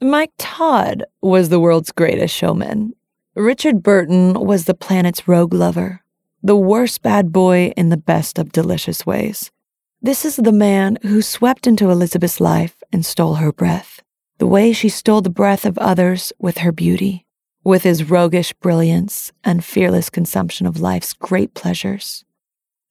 [0.00, 2.94] Mike Todd was the world's greatest showman.
[3.34, 6.02] Richard Burton was the planet's rogue lover,
[6.42, 9.50] the worst bad boy in the best of delicious ways.
[10.00, 14.02] This is the man who swept into Elizabeth's life and stole her breath,
[14.38, 17.26] the way she stole the breath of others with her beauty,
[17.64, 22.24] with his roguish brilliance and fearless consumption of life's great pleasures.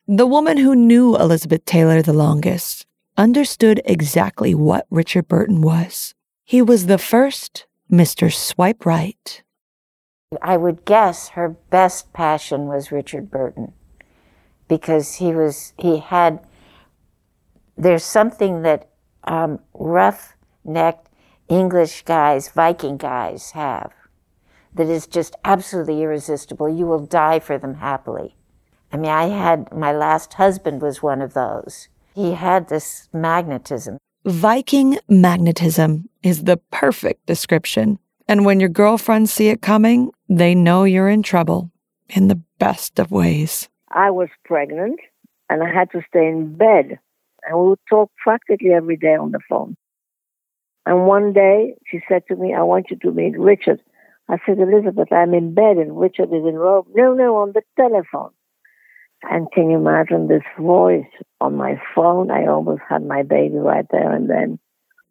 [0.08, 2.86] The woman who knew Elizabeth Taylor the longest
[3.18, 6.14] understood exactly what Richard Burton was.
[6.44, 8.34] He was the first Mr.
[8.34, 9.42] Swipe Right.
[10.42, 13.74] I would guess her best passion was Richard Burton
[14.68, 16.40] because he was, he had,
[17.78, 18.90] there's something that
[19.24, 20.36] um, rough
[21.48, 23.92] English guys, Viking guys have
[24.74, 26.68] that is just absolutely irresistible.
[26.68, 28.36] You will die for them happily.
[28.92, 31.88] I mean, I had my last husband was one of those.
[32.14, 33.98] He had this magnetism.
[34.26, 38.00] Viking magnetism is the perfect description.
[38.28, 41.72] And when your girlfriends see it coming, they know you're in trouble
[42.10, 43.70] in the best of ways.
[43.92, 45.00] I was pregnant
[45.50, 47.00] and I had to stay in bed.
[47.44, 49.78] And we would talk practically every day on the phone.
[50.86, 53.82] And one day she said to me, I want you to meet Richard.
[54.30, 56.86] I said, Elizabeth, I'm in bed and Richard is in Rome.
[56.94, 58.32] No, no, on the telephone.
[59.24, 61.06] And can you imagine this voice
[61.42, 62.30] on my phone?
[62.30, 64.60] I almost had my baby right there and then.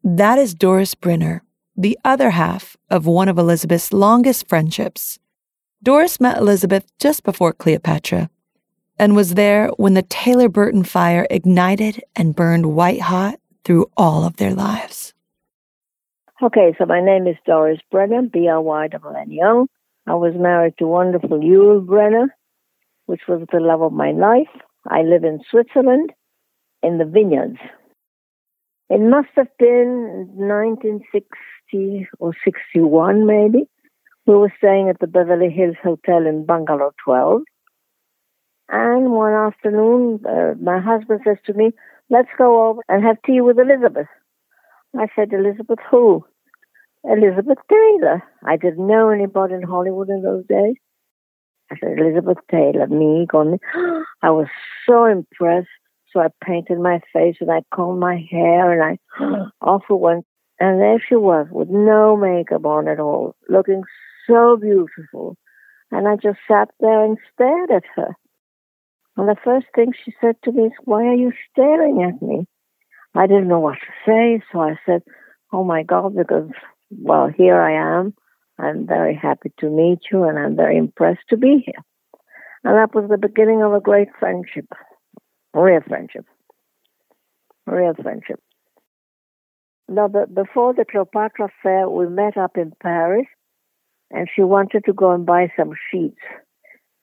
[0.03, 1.41] That is Doris Brynner,
[1.77, 5.19] the other half of one of Elizabeth's longest friendships.
[5.83, 8.31] Doris met Elizabeth just before Cleopatra
[8.99, 14.25] and was there when the Taylor Burton fire ignited and burned white hot through all
[14.25, 15.13] of their lives.
[16.42, 19.68] Okay, so my name is Doris Brynner, B R Y N E O.
[20.05, 22.27] I was married to wonderful Yul Brynner,
[23.07, 24.51] which was the love of my life.
[24.85, 26.12] I live in Switzerland
[26.83, 27.59] in the vineyards.
[28.90, 33.68] It must have been 1960 or 61, maybe.
[34.27, 37.42] We were staying at the Beverly Hills Hotel in Bungalow 12.
[38.70, 41.70] And one afternoon, uh, my husband says to me,
[42.11, 44.09] Let's go over and have tea with Elizabeth.
[44.98, 46.24] I said, Elizabeth who?
[47.05, 48.22] Elizabeth Taylor.
[48.47, 50.76] I didn't know anybody in Hollywood in those days.
[51.70, 53.59] I said, Elizabeth Taylor, me, going,
[54.22, 54.47] I was
[54.88, 55.68] so impressed.
[56.12, 59.26] So I painted my face and I combed my hair and I
[59.61, 60.26] off we went.
[60.61, 63.82] And there she was with no makeup on at all, looking
[64.26, 65.36] so beautiful.
[65.90, 68.16] And I just sat there and stared at her.
[69.16, 72.47] And the first thing she said to me is, Why are you staring at me?
[73.15, 75.03] I didn't know what to say, so I said,
[75.53, 76.51] Oh my God, because,
[76.91, 78.15] well, here I am.
[78.59, 81.83] I'm very happy to meet you and I'm very impressed to be here.
[82.65, 84.67] And that was the beginning of a great friendship,
[85.53, 86.25] real friendship,
[87.67, 88.41] real friendship.
[89.89, 93.27] Now, but before the Cleopatra Fair, we met up in Paris,
[94.11, 96.21] and she wanted to go and buy some sheets.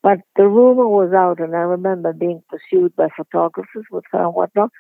[0.01, 4.33] But the rumor was out, and I remember being pursued by photographers with her and
[4.33, 4.71] whatnot.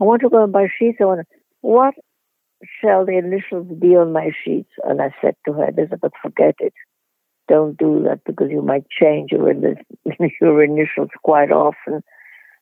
[0.00, 0.98] I want to go and buy sheets.
[1.00, 1.26] I want,
[1.60, 1.94] what
[2.80, 4.70] shall the initials be on my sheets?
[4.84, 6.74] And I said to her, Elizabeth, forget it.
[7.48, 9.52] Don't do that because you might change your,
[10.40, 12.02] your initials quite often.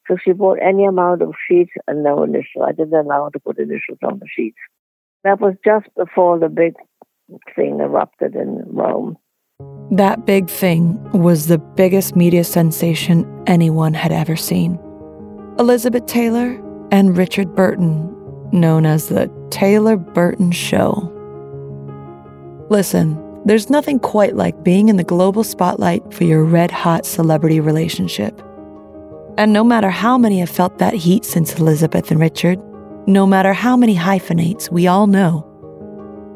[0.09, 2.62] So she bought any amount of sheets and no initial.
[2.62, 4.57] I didn't allow her to put initials on the sheets.
[5.24, 6.74] That was just before the big
[7.55, 9.18] thing erupted in Rome.
[9.91, 14.78] That big thing was the biggest media sensation anyone had ever seen.
[15.59, 18.14] Elizabeth Taylor and Richard Burton,
[18.53, 21.14] known as the Taylor Burton Show.
[22.70, 27.61] Listen, there's nothing quite like being in the global spotlight for your red hot celebrity
[27.61, 28.43] relationship.
[29.39, 32.61] And no matter how many have felt that heat since Elizabeth and Richard,
[33.07, 35.45] no matter how many hyphenates we all know,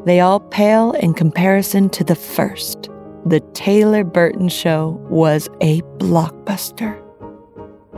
[0.07, 2.89] they all pale in comparison to the first.
[3.27, 7.02] The Taylor Burton show was a blockbuster.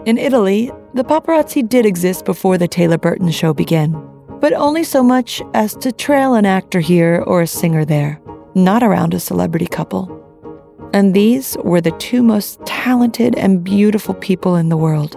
[0.06, 3.92] In Italy, the paparazzi did exist before the Taylor Burton show began,
[4.38, 8.20] but only so much as to trail an actor here or a singer there,
[8.54, 10.10] not around a celebrity couple.
[10.92, 15.16] And these were the two most talented and beautiful people in the world,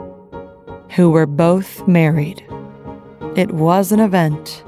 [0.91, 2.41] who were both married.
[3.35, 4.63] It was an event.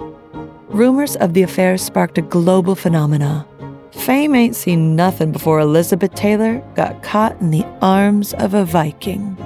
[0.67, 3.47] Rumors of the affair sparked a global phenomena.
[3.91, 9.38] Fame ain't seen nothing before Elizabeth Taylor got caught in the arms of a Viking.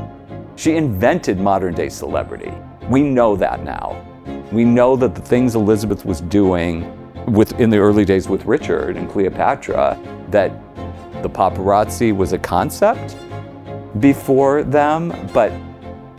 [0.56, 2.54] She invented modern day celebrity.
[2.90, 4.06] We know that now.
[4.52, 6.86] We know that the things Elizabeth was doing
[7.26, 9.98] with, in the early days with Richard and Cleopatra,
[10.30, 10.52] that
[11.24, 13.18] the paparazzi was a concept
[14.00, 15.52] before them, but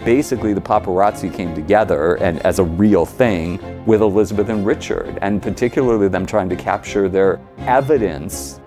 [0.04, 5.42] basically the paparazzi came together and as a real thing with Elizabeth and Richard, and
[5.42, 8.60] particularly them trying to capture their evidence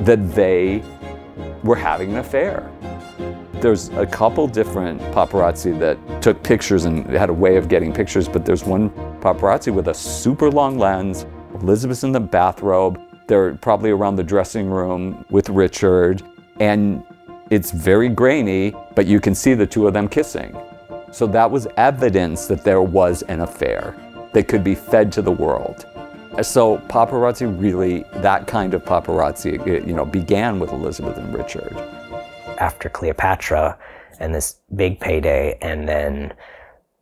[0.00, 0.82] that they
[1.62, 2.70] were having an affair.
[3.64, 8.28] There's a couple different paparazzi that took pictures and had a way of getting pictures,
[8.28, 8.90] but there's one
[9.22, 14.68] paparazzi with a super long lens, Elizabeth's in the bathrobe, they're probably around the dressing
[14.68, 16.22] room with Richard,
[16.60, 17.02] and
[17.48, 20.54] it's very grainy, but you can see the two of them kissing.
[21.10, 23.96] So that was evidence that there was an affair
[24.34, 25.86] that could be fed to the world.
[26.42, 31.93] So paparazzi really, that kind of paparazzi, you know, began with Elizabeth and Richard.
[32.58, 33.78] After Cleopatra
[34.20, 36.34] and this big payday, and then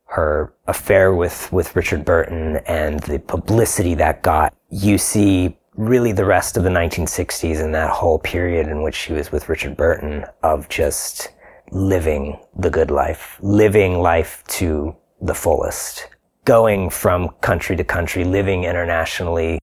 [0.07, 6.25] her affair with, with Richard Burton and the publicity that got, you see really the
[6.25, 10.25] rest of the 1960s and that whole period in which she was with Richard Burton
[10.43, 11.31] of just
[11.71, 16.09] living the good life, living life to the fullest,
[16.45, 19.59] going from country to country, living internationally.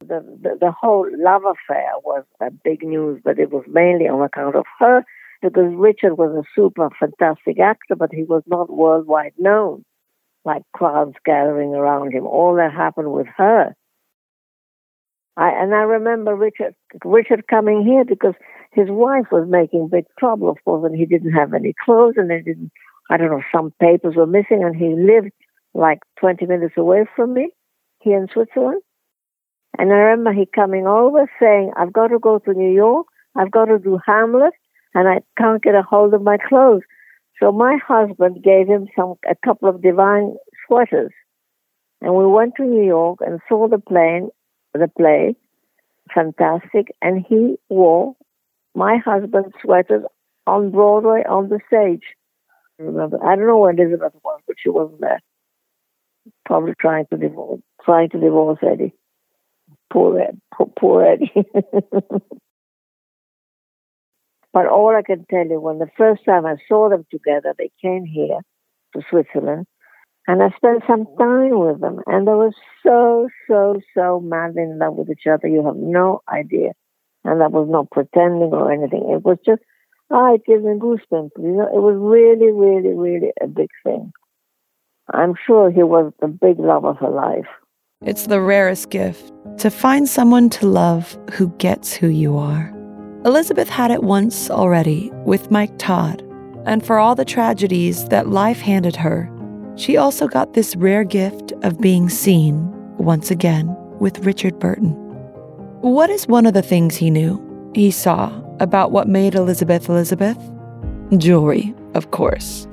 [0.00, 4.22] The, the, the whole love affair was a big news, but it was mainly on
[4.22, 5.04] account of her
[5.42, 9.84] because Richard was a super fantastic actor, but he was not worldwide known,
[10.44, 12.26] like crowds gathering around him.
[12.26, 13.74] All that happened with her.
[15.36, 16.74] I, and I remember Richard
[17.04, 18.34] Richard coming here because
[18.72, 22.30] his wife was making big trouble, of course, and he didn't have any clothes, and
[22.30, 22.70] they didn't.
[23.08, 25.32] I don't know, some papers were missing, and he lived
[25.74, 27.50] like 20 minutes away from me
[28.00, 28.82] here in Switzerland.
[29.78, 33.50] And I remember he coming over saying, I've got to go to New York, I've
[33.50, 34.52] got to do Hamlet,
[34.94, 36.82] and I can't get a hold of my clothes.
[37.38, 40.36] So my husband gave him some a couple of divine
[40.66, 41.12] sweaters.
[42.02, 44.30] And we went to New York and saw the plane
[44.74, 45.34] the play,
[46.14, 48.14] fantastic, and he wore
[48.74, 50.04] my husband's sweaters
[50.46, 52.04] on Broadway on the stage.
[52.78, 55.20] I remember, I don't know where Elizabeth was, but she wasn't there.
[56.46, 58.94] Probably trying to divorce, trying to divorce Eddie.
[59.92, 61.32] Poor Ed, poor, poor Eddie.
[64.52, 67.70] but all I can tell you, when the first time I saw them together, they
[67.80, 68.40] came here
[68.94, 69.66] to Switzerland,
[70.26, 72.52] and I spent some time with them, and they were
[72.84, 75.48] so, so, so madly in love with each other.
[75.48, 76.72] You have no idea.
[77.24, 79.04] And that was not pretending or anything.
[79.10, 79.62] It was just,
[80.10, 81.30] ah, it gives me goosebumps.
[81.36, 84.12] You know, it was really, really, really a big thing.
[85.12, 87.48] I'm sure he was the big love of her life.
[88.02, 92.79] It's the rarest gift to find someone to love who gets who you are.
[93.24, 96.22] Elizabeth had it once already with Mike Todd,
[96.64, 99.30] and for all the tragedies that life handed her,
[99.76, 102.66] she also got this rare gift of being seen
[102.96, 104.92] once again with Richard Burton.
[105.82, 110.38] What is one of the things he knew, he saw about what made Elizabeth Elizabeth?
[111.18, 112.66] Jewelry, of course.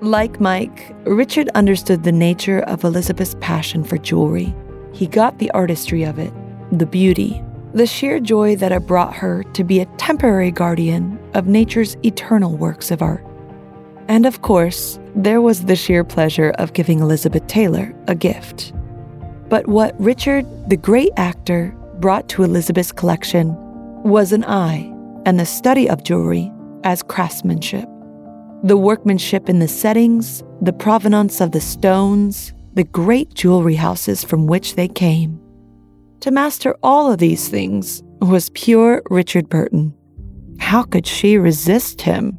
[0.00, 4.54] Like Mike, Richard understood the nature of Elizabeth's passion for jewelry.
[4.94, 6.32] he got the artistry of it,
[6.72, 7.42] the beauty,
[7.74, 12.56] the sheer joy that it brought her to be a temporary guardian of nature's eternal
[12.56, 13.24] works of art.
[14.08, 18.72] And of course, there was the sheer pleasure of giving Elizabeth Taylor a gift.
[19.48, 23.54] But what Richard, the great actor, brought to Elizabeth's collection
[24.02, 24.92] was an eye
[25.26, 26.50] and the study of jewelry
[26.84, 27.88] as craftsmanship.
[28.62, 34.46] The workmanship in the settings, the provenance of the stones, the great jewelry houses from
[34.46, 35.40] which they came.
[36.20, 39.94] To master all of these things was pure Richard Burton.
[40.58, 42.38] How could she resist him?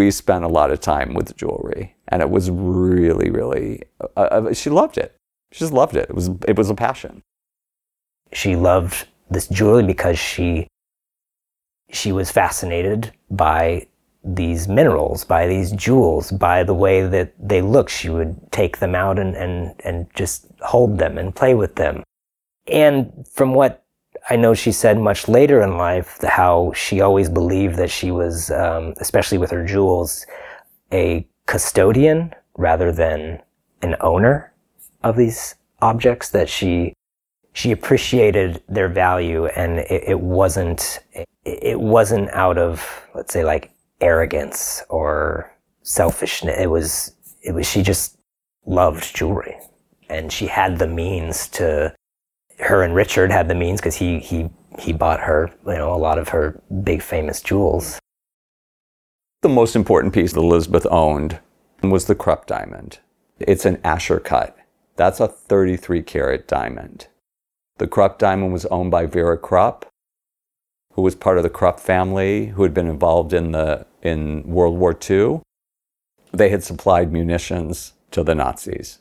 [0.00, 3.82] we spent a lot of time with jewelry, and it was really, really.
[4.16, 5.19] Uh, uh, she loved it.
[5.52, 6.08] She just loved it.
[6.08, 7.22] It was it was a passion.
[8.32, 10.68] She loved this jewelry because she
[11.90, 13.86] she was fascinated by
[14.22, 17.88] these minerals, by these jewels, by the way that they look.
[17.88, 22.02] She would take them out and, and, and just hold them and play with them.
[22.66, 23.82] And from what
[24.28, 28.50] I know she said much later in life how she always believed that she was,
[28.50, 30.26] um, especially with her jewels,
[30.92, 33.40] a custodian rather than
[33.82, 34.49] an owner
[35.02, 36.30] of these objects.
[36.30, 36.94] That she
[37.52, 41.00] she appreciated their value, and it, it wasn't
[41.44, 46.56] it, wasn't out of let's say like arrogance or selfishness.
[46.58, 48.18] It was it was she just
[48.66, 49.56] loved jewelry,
[50.08, 51.94] and she had the means to
[52.60, 54.48] her and Richard had the means because he he
[54.78, 57.98] he bought her you know a lot of her big famous jewels.
[59.42, 61.38] The most important piece that Elizabeth owned
[61.82, 62.98] was the Krupp diamond.
[63.38, 64.54] It's an Asscher cut.
[65.00, 67.06] That's a 33 carat diamond.
[67.78, 69.86] The Krupp diamond was owned by Vera Krupp,
[70.92, 74.76] who was part of the Krupp family, who had been involved in the in World
[74.76, 75.40] War II.
[76.32, 78.98] They had supplied munitions to the Nazis.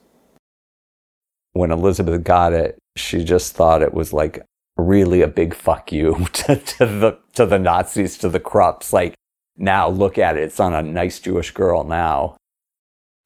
[1.52, 4.42] When Elizabeth got it, she just thought it was like
[4.78, 8.94] really a big fuck you to, to the to the Nazis, to the Krupps.
[8.94, 9.16] Like
[9.58, 12.38] now look at it, it's on a nice Jewish girl now.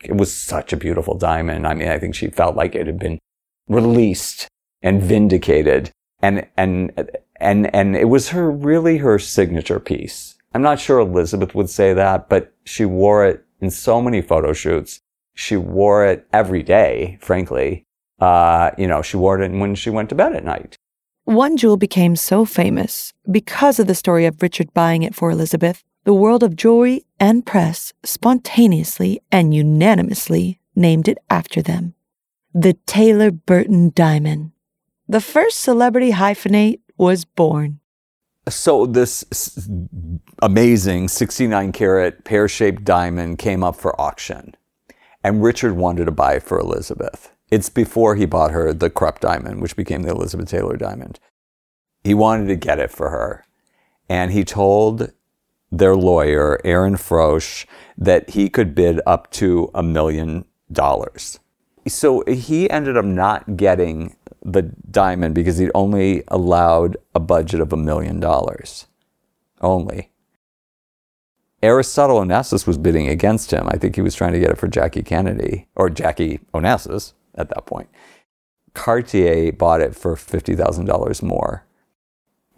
[0.05, 1.67] It was such a beautiful diamond.
[1.67, 3.19] I mean, I think she felt like it had been
[3.67, 4.47] released
[4.81, 5.91] and vindicated.
[6.21, 10.35] And and and and it was her really her signature piece.
[10.53, 14.53] I'm not sure Elizabeth would say that, but she wore it in so many photo
[14.53, 14.99] shoots.
[15.35, 17.85] She wore it every day, frankly
[18.23, 20.77] uh, you know, she wore it when she went to bed at night.
[21.25, 25.83] One jewel became so famous because of the story of Richard buying it for Elizabeth,
[26.03, 31.93] the world of jewelry and press spontaneously and unanimously named it after them.
[32.53, 34.51] The Taylor Burton Diamond.
[35.07, 37.79] The first celebrity hyphenate was born.
[38.49, 39.23] So, this
[40.41, 44.55] amazing 69 carat pear shaped diamond came up for auction,
[45.23, 47.31] and Richard wanted to buy it for Elizabeth.
[47.49, 51.19] It's before he bought her the Krupp diamond, which became the Elizabeth Taylor diamond.
[52.03, 53.45] He wanted to get it for her.
[54.09, 55.13] And he told
[55.77, 57.65] their lawyer, Aaron Frosch,
[57.97, 61.39] that he could bid up to a million dollars.
[61.87, 67.73] So he ended up not getting the diamond because he'd only allowed a budget of
[67.73, 68.87] a million dollars.
[69.61, 70.11] Only.
[71.61, 73.67] Aristotle Onassis was bidding against him.
[73.69, 77.49] I think he was trying to get it for Jackie Kennedy or Jackie Onassis at
[77.49, 77.89] that point.
[78.73, 81.65] Cartier bought it for $50,000 more.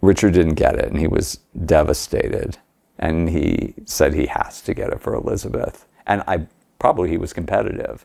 [0.02, 2.58] Richard didn't get it and he was devastated.
[2.98, 5.86] And he said he has to get it for Elizabeth.
[6.06, 6.46] And I
[6.78, 8.04] probably he was competitive.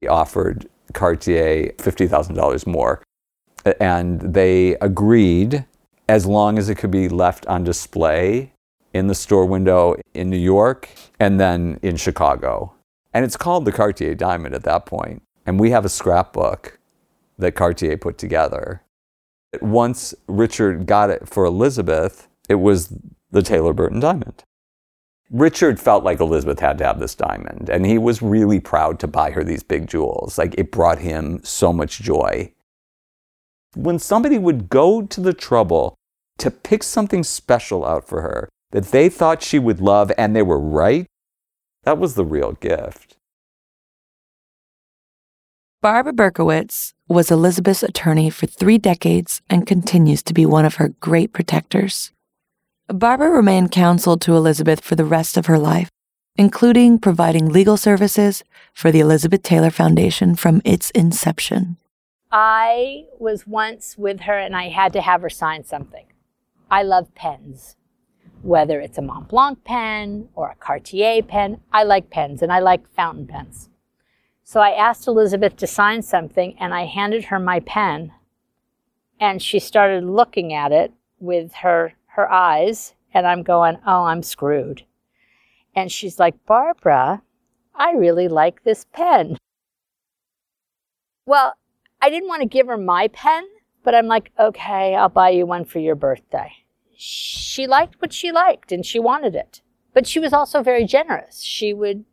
[0.00, 3.02] He offered Cartier $50,000 more.
[3.80, 5.64] And they agreed
[6.08, 8.52] as long as it could be left on display
[8.92, 12.74] in the store window in New York and then in Chicago.
[13.14, 15.22] And it's called the Cartier Diamond at that point.
[15.46, 16.78] And we have a scrapbook
[17.38, 18.82] that Cartier put together.
[19.60, 22.94] Once Richard got it for Elizabeth, it was
[23.32, 24.44] the Taylor Burton diamond.
[25.30, 29.08] Richard felt like Elizabeth had to have this diamond, and he was really proud to
[29.08, 30.36] buy her these big jewels.
[30.36, 32.52] Like it brought him so much joy.
[33.74, 35.94] When somebody would go to the trouble
[36.38, 40.42] to pick something special out for her that they thought she would love and they
[40.42, 41.06] were right,
[41.84, 43.16] that was the real gift.
[45.80, 50.90] Barbara Berkowitz was Elizabeth's attorney for three decades and continues to be one of her
[51.00, 52.11] great protectors.
[52.92, 55.88] Barbara remained counsel to Elizabeth for the rest of her life,
[56.36, 61.76] including providing legal services for the Elizabeth Taylor Foundation from its inception.
[62.30, 66.06] I was once with her and I had to have her sign something.
[66.70, 67.76] I love pens,
[68.40, 71.60] whether it's a Mont Blanc pen or a Cartier pen.
[71.72, 73.68] I like pens and I like fountain pens.
[74.44, 78.12] So I asked Elizabeth to sign something and I handed her my pen
[79.20, 84.22] and she started looking at it with her her eyes and I'm going, "Oh, I'm
[84.22, 84.84] screwed."
[85.74, 87.22] And she's like, "Barbara,
[87.74, 89.38] I really like this pen."
[91.26, 91.54] Well,
[92.00, 93.46] I didn't want to give her my pen,
[93.82, 96.52] but I'm like, "Okay, I'll buy you one for your birthday."
[96.94, 99.60] She liked what she liked and she wanted it.
[99.92, 101.42] But she was also very generous.
[101.42, 102.04] She would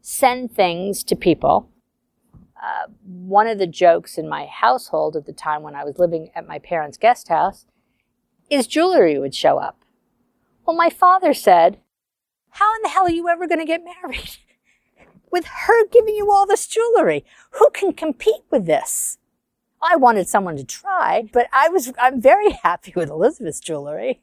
[0.00, 1.68] send things to people.
[2.60, 6.30] Uh, one of the jokes in my household at the time when I was living
[6.34, 7.66] at my parents' guest house
[8.50, 9.80] is jewelry would show up.
[10.66, 11.78] Well, my father said,
[12.50, 14.38] How in the hell are you ever going to get married?
[15.30, 17.24] with her giving you all this jewelry.
[17.52, 19.18] Who can compete with this?
[19.82, 24.22] I wanted someone to try, but I was I'm very happy with Elizabeth's jewelry.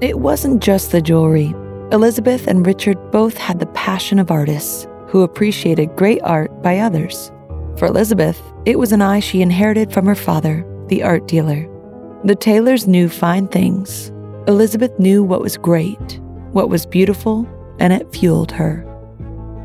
[0.00, 1.54] It wasn't just the jewelry.
[1.92, 7.30] Elizabeth and Richard both had the passion of artists who appreciated great art by others.
[7.76, 11.68] For Elizabeth, it was an eye she inherited from her father, the art dealer.
[12.24, 14.10] The Taylors knew fine things.
[14.48, 16.18] Elizabeth knew what was great,
[16.52, 17.46] what was beautiful,
[17.78, 18.82] and it fueled her.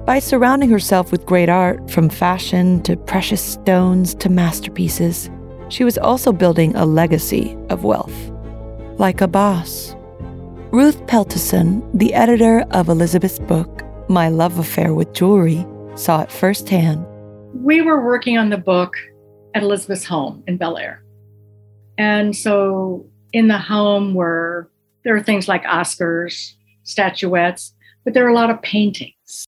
[0.06, 5.32] By surrounding herself with great art, from fashion to precious stones to masterpieces,
[5.70, 8.30] she was also building a legacy of wealth.
[8.98, 9.96] Like a boss.
[10.72, 17.06] Ruth Peltason, the editor of Elizabeth's book, My Love Affair with Jewelry, saw it firsthand.
[17.54, 18.96] We were working on the book
[19.56, 21.06] at Elizabeth's home in Bel Air.
[22.00, 24.72] And so in the home were
[25.04, 27.74] there are things like Oscars, statuettes,
[28.06, 29.46] but there are a lot of paintings.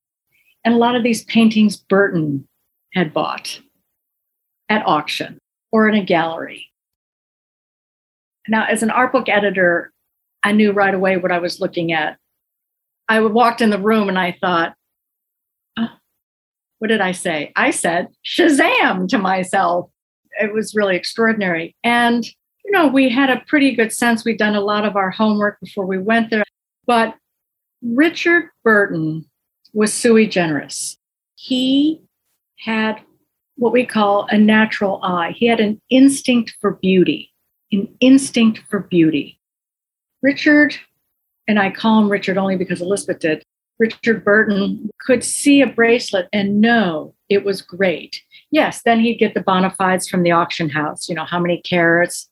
[0.63, 2.47] And a lot of these paintings Burton
[2.93, 3.59] had bought
[4.69, 5.39] at auction
[5.71, 6.67] or in a gallery.
[8.47, 9.93] Now, as an art book editor,
[10.43, 12.17] I knew right away what I was looking at.
[13.07, 14.73] I walked in the room and I thought,
[15.77, 15.89] oh,
[16.79, 17.53] what did I say?
[17.55, 19.89] I said, Shazam to myself.
[20.41, 21.75] It was really extraordinary.
[21.83, 22.25] And
[22.71, 24.25] know, we had a pretty good sense.
[24.25, 26.43] We'd done a lot of our homework before we went there.
[26.85, 27.15] But
[27.81, 29.25] Richard Burton
[29.73, 30.97] was sui generis.
[31.35, 32.01] He
[32.59, 32.99] had
[33.55, 35.31] what we call a natural eye.
[35.35, 37.31] He had an instinct for beauty,
[37.71, 39.39] an instinct for beauty.
[40.21, 40.75] Richard,
[41.47, 43.43] and I call him Richard only because Elizabeth did,
[43.79, 48.21] Richard Burton could see a bracelet and know it was great.
[48.51, 51.61] Yes, then he'd get the bona fides from the auction house, you know, how many
[51.61, 52.29] carats,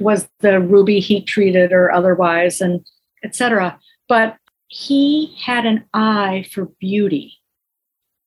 [0.00, 2.84] was the ruby heat treated or otherwise and
[3.22, 3.78] etc
[4.08, 4.36] but
[4.74, 7.38] he had an eye for beauty.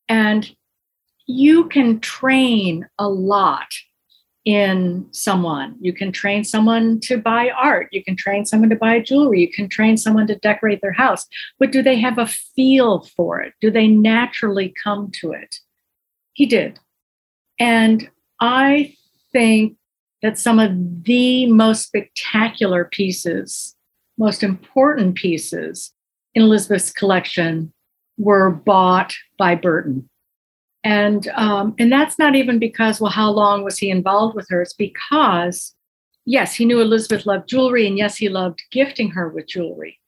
[0.07, 0.49] And
[1.25, 3.67] you can train a lot
[4.45, 5.75] in someone.
[5.81, 7.89] You can train someone to buy art.
[7.91, 9.41] You can train someone to buy jewelry.
[9.41, 11.25] You can train someone to decorate their house.
[11.59, 13.53] But do they have a feel for it?
[13.59, 15.57] Do they naturally come to it?
[16.33, 16.79] He did.
[17.59, 18.09] And
[18.39, 18.93] i
[19.33, 19.75] think
[20.21, 20.71] that some of
[21.03, 23.75] the most spectacular pieces,
[24.17, 25.93] most important pieces
[26.33, 27.71] in Elizabeth's collection
[28.17, 30.09] were bought by Burton.
[30.83, 34.61] And, um, and that's not even because, well, how long was he involved with her?
[34.61, 35.75] It's because,
[36.25, 39.99] yes, he knew Elizabeth loved jewelry, and yes, he loved gifting her with jewelry.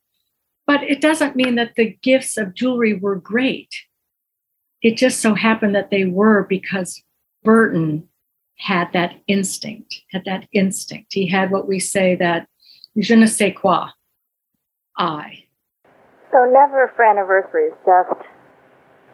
[0.66, 3.70] But it doesn't mean that the gifts of jewelry were great.
[4.82, 7.02] It just so happened that they were because
[7.44, 8.09] Burton
[8.60, 11.14] had that instinct, had that instinct.
[11.14, 12.48] He had what we say that
[12.98, 13.88] je ne sais quoi,
[14.98, 15.46] I.
[16.32, 18.22] So never for anniversaries, just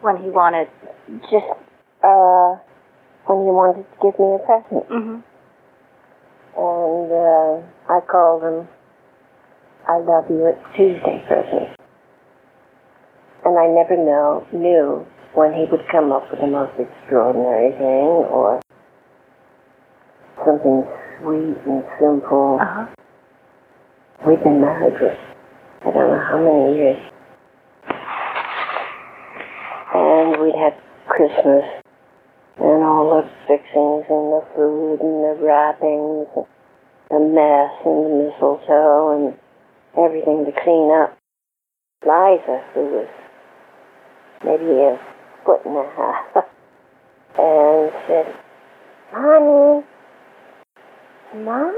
[0.02, 0.68] when he wanted,
[1.30, 1.46] just
[2.02, 2.58] uh,
[3.26, 4.88] when he wanted to give me a present.
[4.90, 5.20] Mm-hmm.
[6.58, 8.68] And uh, I called him,
[9.88, 11.70] I love you, it's Tuesday present.
[13.44, 18.26] And I never know, knew when he would come up with the most extraordinary thing
[18.28, 18.60] or
[20.46, 20.86] something
[21.18, 22.58] sweet and simple.
[22.62, 22.86] Uh-huh.
[24.26, 25.10] We've been married for
[25.82, 27.02] I don't know how many years.
[29.94, 30.74] And we'd have
[31.08, 31.64] Christmas
[32.58, 36.46] and all the fixings and the food and the wrappings, and
[37.10, 39.34] the mess and the mistletoe and
[39.98, 41.18] everything to clean up.
[42.02, 43.08] Liza, who was
[44.44, 44.98] maybe a
[45.44, 46.44] foot and a half,
[47.38, 48.34] and said,
[51.34, 51.76] Mommy?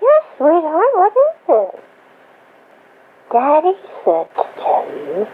[0.00, 1.80] Yes, sweetheart, what is it?
[3.32, 5.26] Daddy said to tell you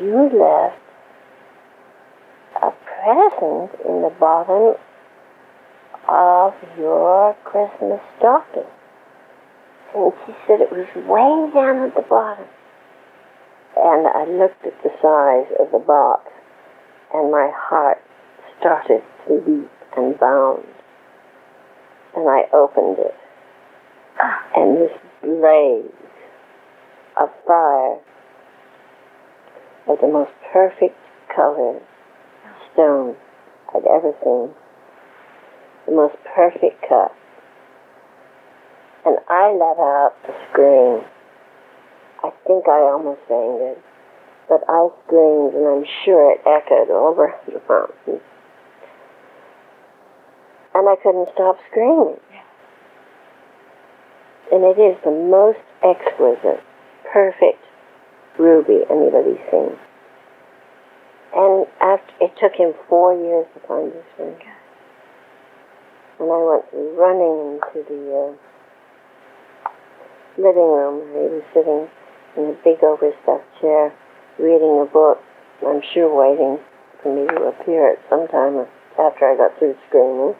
[0.00, 0.78] you left
[2.62, 4.74] a present in the bottom
[6.08, 8.70] of your Christmas stocking.
[9.94, 12.46] And she said it was way down at the bottom.
[13.76, 16.30] And I looked at the size of the box,
[17.14, 17.98] and my heart
[18.58, 20.64] started to leap and bound.
[22.16, 23.14] And I opened it,
[24.56, 25.92] and this blaze
[27.20, 27.98] of fire
[29.86, 30.96] of the most perfect
[31.34, 31.82] colored
[32.72, 33.16] stone
[33.74, 34.54] I'd ever seen.
[35.86, 37.14] The most perfect cut.
[39.06, 41.04] And I let out a scream.
[42.22, 43.82] I think I almost fainted.
[44.48, 48.20] But I screamed, and I'm sure it echoed over the mountain.
[50.74, 52.20] And I couldn't stop screaming.
[54.52, 56.62] And it is the most exquisite,
[57.12, 57.62] perfect
[58.38, 59.76] ruby anybody's seen.
[61.34, 64.36] And after it took him four years to find this ring.
[66.18, 66.64] And I went
[66.98, 69.70] running into the uh,
[70.36, 71.88] living room where he was sitting
[72.36, 73.92] in a big overstuffed chair
[74.38, 75.18] reading a book.
[75.66, 76.58] I'm sure waiting
[77.02, 78.66] for me to appear at some time
[78.98, 80.34] after I got through screaming.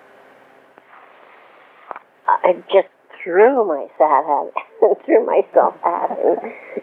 [2.27, 2.89] I just
[3.23, 4.51] threw myself at him,
[5.05, 6.39] threw myself at him,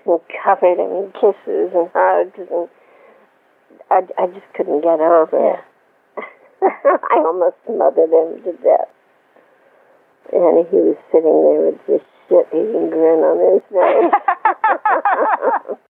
[0.06, 2.70] and covered him in kisses and hugs, and
[3.90, 5.60] I, I just couldn't get over it.
[6.62, 8.90] I almost smothered him to death.
[10.34, 14.14] And he was sitting there with this shit-eating grin on his face.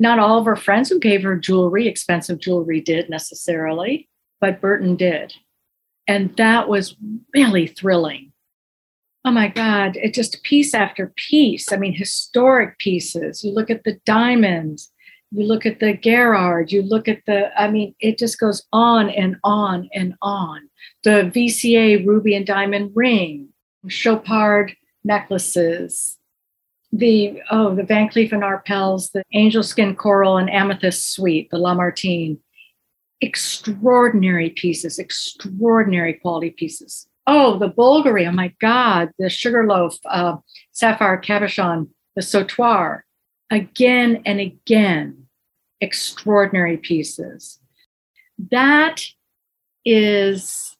[0.00, 4.08] Not all of her friends who gave her jewelry, expensive jewelry, did necessarily,
[4.40, 5.34] but Burton did.
[6.06, 6.96] And that was
[7.34, 8.32] really thrilling.
[9.28, 11.70] Oh my God, it just piece after piece.
[11.70, 13.44] I mean, historic pieces.
[13.44, 14.90] You look at the diamonds,
[15.30, 19.10] you look at the Gerard, you look at the, I mean, it just goes on
[19.10, 20.70] and on and on.
[21.04, 23.50] The VCA ruby and diamond ring,
[23.86, 24.74] Chopard
[25.04, 26.16] necklaces,
[26.90, 31.58] the, oh, the Van Cleef and Arpels, the angel skin coral and amethyst suite, the
[31.58, 32.38] Lamartine.
[33.20, 37.06] Extraordinary pieces, extraordinary quality pieces.
[37.30, 40.36] Oh, the Bulgari, oh my God, the Sugarloaf, uh,
[40.72, 43.02] Sapphire Cabochon, the Sautoir
[43.50, 45.26] again and again
[45.82, 47.60] extraordinary pieces.
[48.50, 49.04] That
[49.84, 50.74] is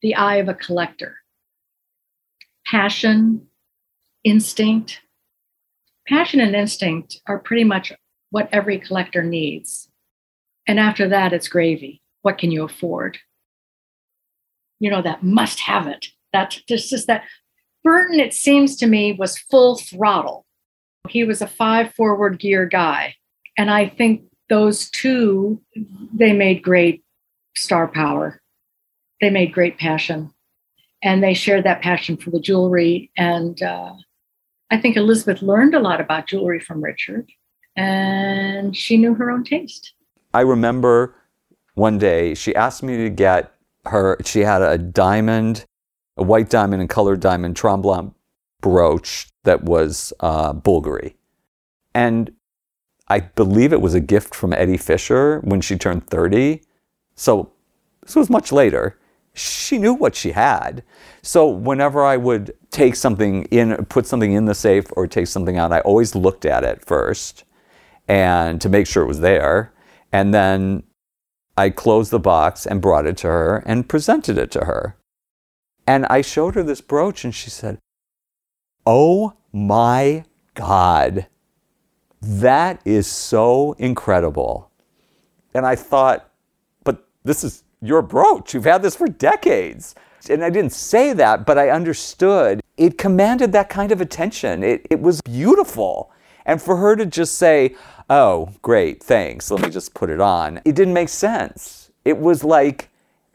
[0.00, 1.16] the eye of a collector.
[2.64, 3.48] Passion,
[4.22, 5.00] instinct.
[6.06, 7.92] Passion and instinct are pretty much
[8.30, 9.88] what every collector needs.
[10.68, 12.02] And after that, it's gravy.
[12.22, 13.18] What can you afford?
[14.80, 16.06] You know, that must have it.
[16.32, 17.24] That's just, just that.
[17.84, 20.44] Burton, it seems to me, was full throttle
[21.10, 23.14] he was a five forward gear guy.
[23.56, 25.60] And I think those two,
[26.14, 27.04] they made great
[27.56, 28.40] star power.
[29.20, 30.32] They made great passion.
[31.02, 33.10] And they shared that passion for the jewelry.
[33.16, 33.94] And uh,
[34.70, 37.28] I think Elizabeth learned a lot about jewelry from Richard.
[37.76, 39.92] And she knew her own taste.
[40.34, 41.14] I remember
[41.74, 43.52] one day she asked me to get
[43.86, 45.64] her, she had a diamond,
[46.16, 48.14] a white diamond and colored diamond tremblant
[48.60, 51.14] brooch that was uh, Bulgari.
[51.94, 52.32] And
[53.08, 56.62] I believe it was a gift from Eddie Fisher when she turned 30.
[57.14, 57.52] So
[58.02, 58.98] this was much later.
[59.32, 60.82] She knew what she had.
[61.22, 65.56] So whenever I would take something in, put something in the safe or take something
[65.56, 67.44] out, I always looked at it first
[68.08, 69.72] and to make sure it was there.
[70.12, 70.82] And then
[71.58, 74.96] I closed the box and brought it to her and presented it to her.
[75.88, 77.78] And I showed her this brooch and she said,
[78.86, 81.26] Oh my God,
[82.22, 84.70] that is so incredible.
[85.52, 86.30] And I thought,
[86.84, 88.54] but this is your brooch.
[88.54, 89.96] You've had this for decades.
[90.30, 92.60] And I didn't say that, but I understood.
[92.76, 94.62] It commanded that kind of attention.
[94.62, 96.12] It, it was beautiful.
[96.46, 97.74] And for her to just say,
[98.08, 101.90] oh, great, thanks, let me just put it on, it didn't make sense.
[102.04, 102.88] It was like,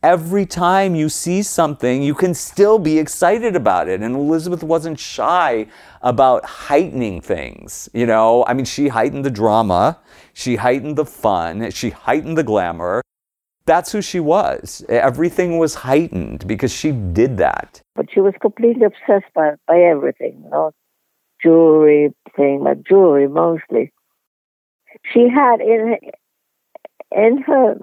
[0.04, 4.02] every time you see something, you can still be excited about it.
[4.02, 5.66] And Elizabeth wasn't shy
[6.02, 7.90] about heightening things.
[7.94, 10.00] You know, I mean, she heightened the drama,
[10.34, 13.02] she heightened the fun, she heightened the glamour.
[13.66, 14.84] That's who she was.
[14.90, 17.82] Everything was heightened because she did that.
[17.96, 20.72] But she was completely obsessed by, by everything, you know,
[21.42, 23.94] jewelry thing, but jewelry mostly.
[25.12, 25.98] She had in
[27.12, 27.76] in her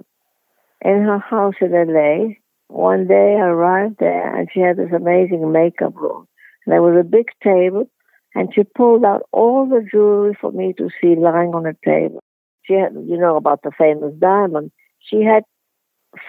[0.83, 2.35] in her house in LA.
[2.67, 6.27] One day I arrived there and she had this amazing makeup room.
[6.65, 7.89] There was a big table
[8.33, 12.23] and she pulled out all the jewelry for me to see lying on the table.
[12.63, 14.71] She had, you know, about the famous diamond.
[14.99, 15.43] She had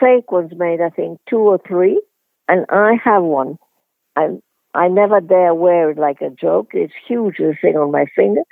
[0.00, 2.00] fake ones made, I think, two or three,
[2.48, 3.58] and I have one.
[4.16, 4.28] I
[4.74, 6.70] I never dare wear it like a joke.
[6.72, 8.42] It's huge, the thing on my finger.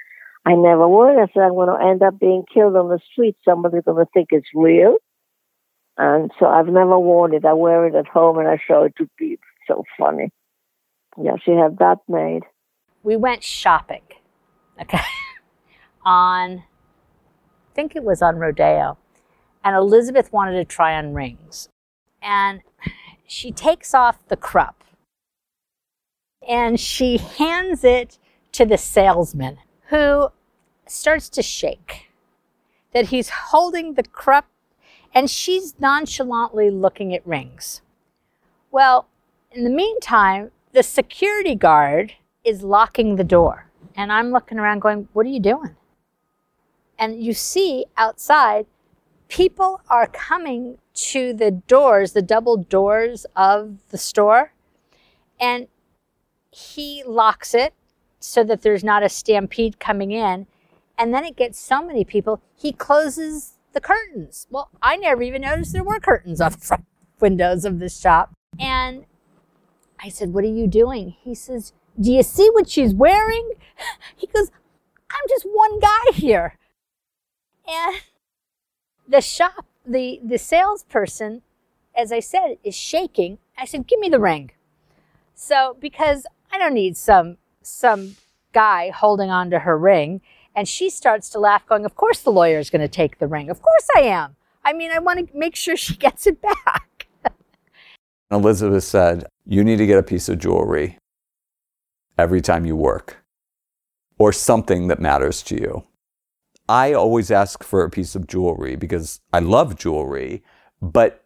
[0.45, 1.19] I never would.
[1.19, 3.37] I said I'm going to end up being killed on the street.
[3.45, 4.97] Somebody's going to think it's real.
[5.99, 7.45] And so I've never worn it.
[7.45, 9.45] I wear it at home and I show it to people.
[9.67, 10.31] So funny.
[11.21, 12.43] Yeah, she had that made.
[13.03, 14.03] We went shopping,
[14.81, 15.01] okay,
[16.05, 18.99] on, I think it was on Rodeo.
[19.65, 21.69] And Elizabeth wanted to try on rings.
[22.23, 22.61] And
[23.27, 24.85] she takes off the Krupp
[26.47, 28.19] and she hands it
[28.53, 29.59] to the salesman
[29.91, 30.31] who
[30.87, 32.11] starts to shake.
[32.93, 34.47] That he's holding the Krupp
[35.15, 37.83] and she's nonchalantly looking at rings.
[38.71, 39.09] Well,
[39.51, 42.15] in the meantime, the security guard
[42.45, 43.71] is locking the door.
[43.97, 45.77] And I'm looking around going, What are you doing?
[46.99, 48.67] And you see outside,
[49.29, 54.53] people are coming to the doors, the double doors of the store.
[55.41, 55.67] And
[56.51, 57.75] he locks it
[58.21, 60.47] so that there's not a stampede coming in.
[60.99, 64.47] And then it gets so many people, he closes the curtains.
[64.51, 66.85] Well, I never even noticed there were curtains on the front
[67.21, 68.33] windows of this shop.
[68.59, 69.07] And
[69.99, 71.17] I said, What are you doing?
[71.23, 73.53] He says, Do you see what she's wearing?
[74.17, 74.51] He goes,
[75.11, 76.59] I'm just one guy here.
[77.67, 77.97] And
[79.09, 81.41] the shop, the, the salesperson,
[81.97, 83.39] as I said, is shaking.
[83.57, 84.51] I said, Give me the ring.
[85.35, 87.39] So, because I don't need some
[87.71, 88.17] some
[88.53, 90.21] guy holding on to her ring.
[90.55, 93.27] And she starts to laugh, going, Of course the lawyer is going to take the
[93.27, 93.51] ring.
[93.51, 94.37] Of course I am.
[94.65, 97.07] I mean, I want to make sure she gets it back.
[98.31, 100.99] Elizabeth said, You need to get a piece of jewelry
[102.19, 103.25] every time you work
[104.19, 105.85] or something that matters to you.
[106.69, 110.45] I always ask for a piece of jewelry because I love jewelry,
[110.81, 111.25] but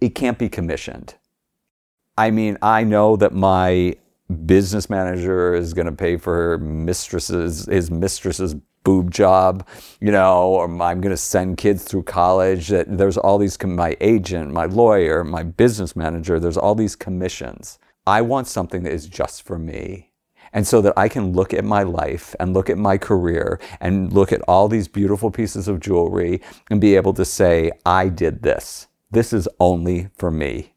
[0.00, 1.16] it can't be commissioned.
[2.16, 3.96] I mean, I know that my
[4.44, 8.56] business manager is going to pay for her mistress's his mistress's
[8.86, 9.66] boob job,
[10.00, 12.68] you know, or I'm going to send kids through college.
[12.68, 16.38] That there's all these my agent, my lawyer, my business manager.
[16.38, 17.80] There's all these commissions.
[18.06, 20.12] I want something that is just for me.
[20.52, 24.12] And so that I can look at my life and look at my career and
[24.12, 28.42] look at all these beautiful pieces of jewelry and be able to say, I did
[28.42, 28.86] this.
[29.10, 30.74] This is only for me.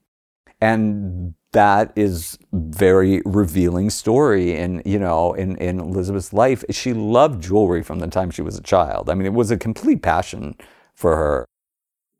[0.60, 6.64] And that is very revealing story in you know in, in elizabeth's life.
[6.70, 9.10] She loved jewelry from the time she was a child.
[9.10, 10.56] I mean it was a complete passion
[10.96, 11.46] for her.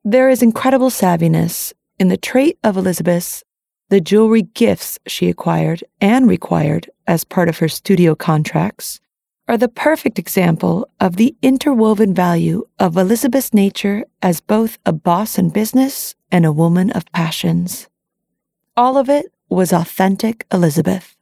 [0.04, 3.44] There is incredible savviness in the trait of elizabeth's
[3.90, 9.00] the jewelry gifts she acquired and required as part of her studio contracts
[9.48, 15.38] are the perfect example of the interwoven value of elizabeth's nature as both a boss
[15.40, 17.90] in business and a woman of passions
[18.80, 21.18] all of it was authentic Elizabeth.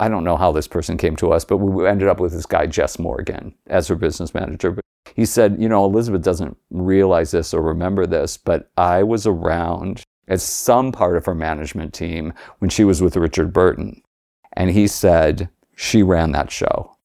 [0.00, 2.44] I don't know how this person came to us, but we ended up with this
[2.44, 4.76] guy, Jess Morgan, as her business manager.
[5.14, 10.02] He said, You know, Elizabeth doesn't realize this or remember this, but I was around
[10.26, 14.02] as some part of her management team when she was with Richard Burton.
[14.54, 16.96] And he said, She ran that show.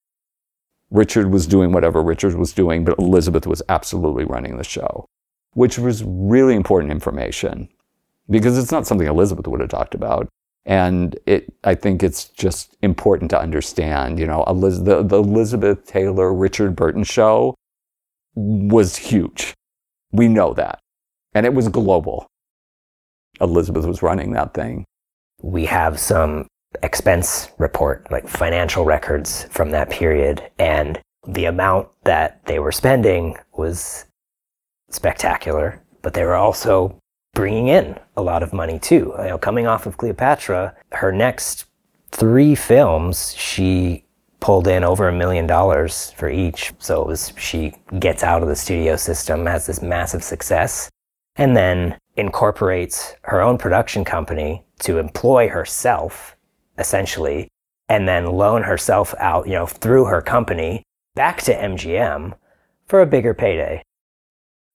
[0.89, 5.06] Richard was doing whatever Richard was doing, but Elizabeth was absolutely running the show,
[5.54, 7.70] which was really important information
[8.30, 10.28] because it's not something Elizabeth would have talked about.
[10.66, 15.86] And it, I think it's just important to understand, you know, Eliz- the, the Elizabeth
[15.86, 17.54] Taylor, Richard Burton show
[18.34, 19.54] was huge.
[20.12, 20.80] We know that.
[21.34, 22.26] And it was global.
[23.40, 24.86] Elizabeth was running that thing.
[25.42, 26.48] We have some
[26.82, 30.50] expense report, like financial records from that period.
[30.58, 34.06] And the amount that they were spending was
[34.90, 36.98] spectacular, but they were also
[37.36, 39.14] bringing in a lot of money too.
[39.20, 41.66] You know, coming off of Cleopatra, her next
[42.12, 44.04] three films, she
[44.40, 46.74] pulled in over a million dollars for each.
[46.80, 50.90] So it was she gets out of the studio system, has this massive success,
[51.36, 56.36] and then incorporates her own production company to employ herself,
[56.78, 57.50] essentially,
[57.90, 60.84] and then loan herself out, you know, through her company
[61.16, 62.34] back to MGM
[62.88, 63.84] for a bigger payday.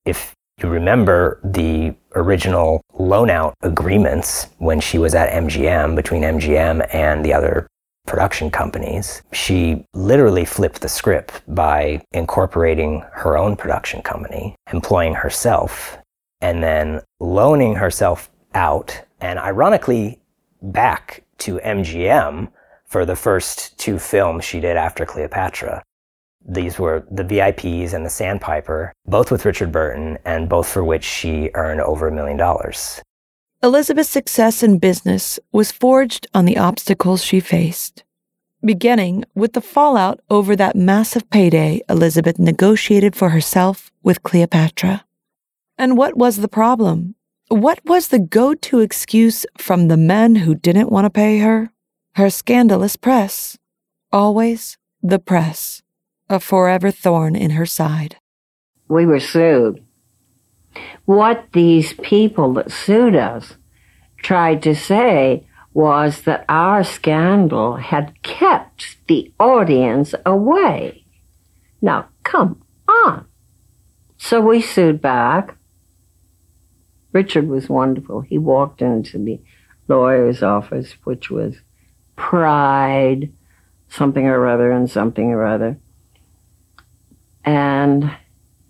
[0.05, 6.87] If you remember the original loan out agreements when she was at MGM between MGM
[6.95, 7.67] and the other
[8.07, 9.23] production companies.
[9.33, 15.99] She literally flipped the script by incorporating her own production company, employing herself,
[16.41, 20.21] and then loaning herself out and ironically
[20.63, 22.51] back to MGM
[22.87, 25.83] for the first two films she did after Cleopatra.
[26.47, 31.05] These were The VIPs and The Sandpiper, both with Richard Burton, and both for which
[31.05, 33.03] she earned over a million dollars.
[33.63, 38.05] Elizabeth's success in business was forged on the obstacles she faced,
[38.65, 45.05] beginning with the fallout over that massive payday Elizabeth negotiated for herself with Cleopatra.
[45.77, 47.17] And what was the problem?
[47.49, 51.71] What was the go to excuse from the men who didn't want to pay her?
[52.15, 53.59] Her scandalous press.
[54.13, 55.83] Always the press,
[56.31, 58.17] a forever thorn in her side.
[58.89, 59.85] We were sued.
[61.05, 63.57] What these people that sued us
[64.17, 71.05] tried to say was that our scandal had kept the audience away.
[71.83, 73.27] Now, come on.
[74.17, 75.57] So we sued back.
[77.13, 78.21] Richard was wonderful.
[78.21, 79.41] He walked into the
[79.89, 81.57] lawyer's office, which was
[82.15, 83.33] pride,
[83.89, 85.79] something or other, and something or other.
[87.45, 88.17] And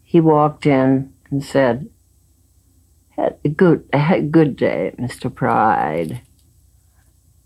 [0.02, 1.88] he walked in and said,
[3.56, 3.84] Good,
[4.30, 5.34] good day, Mr.
[5.34, 6.22] Pride.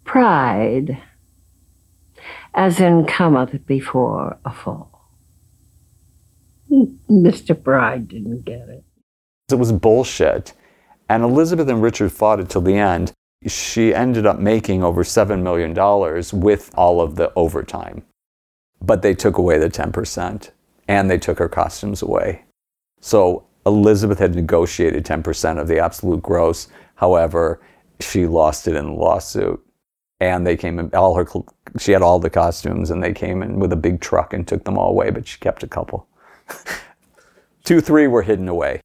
[0.04, 1.02] Pride,
[2.54, 5.10] as in cometh before a fall.
[6.70, 7.60] Mr.
[7.60, 8.84] Pride didn't get it.
[9.50, 10.52] It was bullshit.
[11.08, 13.12] And Elizabeth and Richard fought it till the end.
[13.46, 15.74] She ended up making over $7 million
[16.42, 18.04] with all of the overtime.
[18.80, 20.50] But they took away the 10%
[20.89, 22.45] and they took her costumes away.
[23.01, 26.68] So Elizabeth had negotiated 10% of the absolute gross.
[26.97, 27.61] However,
[28.01, 29.61] she lost it in the lawsuit.
[30.20, 31.26] And they came in, all her,
[31.78, 34.64] she had all the costumes and they came in with a big truck and took
[34.64, 36.07] them all away, but she kept a couple.
[37.64, 38.80] Two, three were hidden away.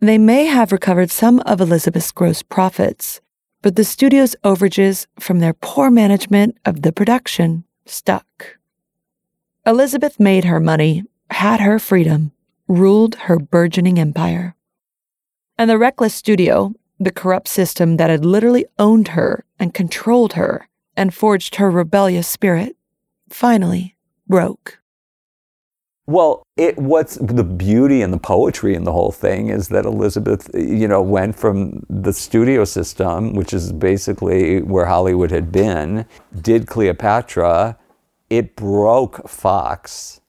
[0.00, 3.20] They may have recovered some of Elizabeth's gross profits,
[3.62, 8.57] but the studio's overages from their poor management of the production stuck.
[9.68, 12.32] Elizabeth made her money, had her freedom,
[12.68, 14.56] ruled her burgeoning empire.
[15.58, 20.70] And the reckless studio, the corrupt system that had literally owned her and controlled her
[20.96, 22.76] and forged her rebellious spirit,
[23.28, 23.94] finally
[24.26, 24.78] broke.
[26.06, 30.48] Well, it what's the beauty and the poetry in the whole thing is that Elizabeth,
[30.54, 36.06] you know, went from the studio system, which is basically where Hollywood had been,
[36.40, 37.76] did Cleopatra,
[38.30, 40.20] it broke Fox.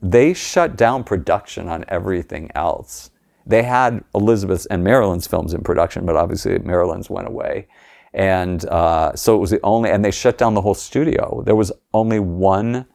[0.00, 3.10] They shut down production on everything else.
[3.46, 7.66] They had Elizabeth's and Marilyn's films in production, but obviously Marilyn's went away.
[8.12, 11.42] And uh, so it was the only, and they shut down the whole studio.
[11.44, 12.86] There was only one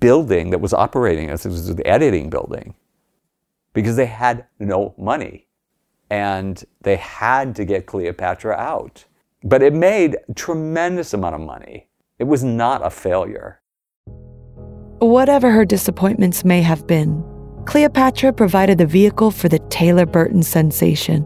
[0.00, 2.74] building that was operating as it was the editing building
[3.72, 5.46] because they had no money
[6.10, 9.04] and they had to get Cleopatra out.
[9.42, 11.88] But it made tremendous amount of money.
[12.18, 13.60] It was not a failure.
[15.06, 17.22] Whatever her disappointments may have been,
[17.64, 21.24] Cleopatra provided the vehicle for the Taylor Burton sensation.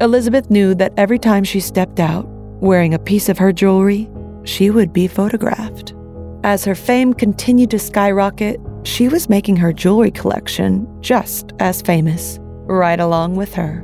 [0.00, 2.26] Elizabeth knew that every time she stepped out,
[2.60, 4.10] wearing a piece of her jewelry,
[4.42, 5.94] she would be photographed.
[6.42, 12.40] As her fame continued to skyrocket, she was making her jewelry collection just as famous,
[12.64, 13.82] right along with her.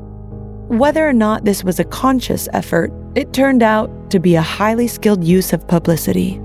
[0.70, 4.88] Whether or not this was a conscious effort, it turned out to be a highly
[4.88, 6.40] skilled use of publicity,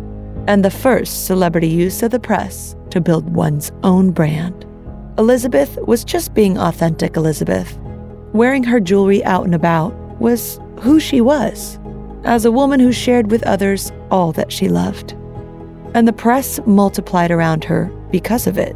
[0.48, 4.66] and the first celebrity use of the press to build one's own brand.
[5.18, 7.78] Elizabeth was just being authentic Elizabeth.
[8.34, 11.80] Wearing her jewelry out and about was who she was,
[12.26, 15.16] as a woman who shared with others all that she loved
[15.96, 18.76] and the press multiplied around her because of it.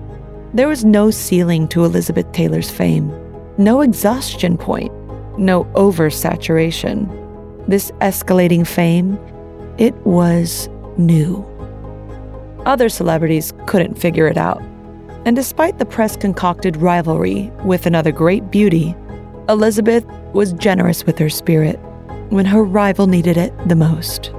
[0.53, 3.11] There was no ceiling to Elizabeth Taylor's fame,
[3.57, 4.91] no exhaustion point,
[5.37, 7.07] no oversaturation.
[7.67, 9.19] This escalating fame,
[9.77, 11.45] it was new.
[12.69, 14.61] Other celebrities couldn't figure it out.
[15.25, 18.95] And despite the press concocted rivalry with another great beauty,
[19.49, 21.77] Elizabeth was generous with her spirit
[22.29, 24.31] when her rival needed it the most.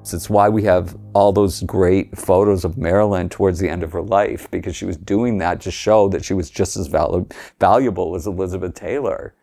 [0.00, 4.00] It's why we have all those great photos of Marilyn towards the end of her
[4.00, 7.30] life, because she was doing that to show that she was just as valu-
[7.60, 9.34] valuable as Elizabeth Taylor.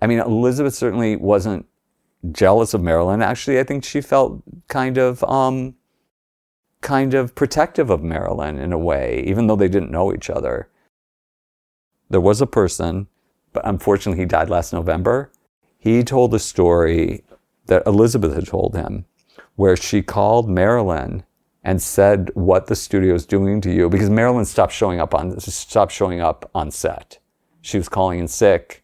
[0.00, 1.66] I mean, Elizabeth certainly wasn't
[2.30, 3.20] jealous of Marilyn.
[3.20, 5.74] Actually, I think she felt kind of, um,
[6.82, 10.68] kind of protective of Marilyn in a way, even though they didn't know each other.
[12.10, 13.06] There was a person,
[13.52, 15.32] but unfortunately, he died last November.
[15.78, 17.24] He told a story
[17.66, 19.06] that Elizabeth had told him
[19.56, 21.24] where she called Marilyn
[21.64, 25.38] and said what the studio is doing to you because Marilyn stopped showing up on
[25.40, 27.18] stopped showing up on set.
[27.60, 28.82] She was calling in sick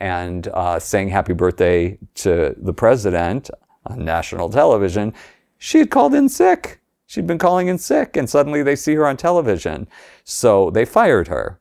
[0.00, 3.50] and uh, saying happy birthday to the president
[3.86, 5.14] on national television.
[5.58, 6.77] she had called in sick.
[7.08, 9.88] She'd been calling in sick, and suddenly they see her on television.
[10.24, 11.58] So they fired her.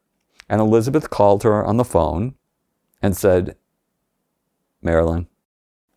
[0.49, 2.35] And Elizabeth called her on the phone
[3.01, 3.55] and said,
[4.81, 5.27] Marilyn,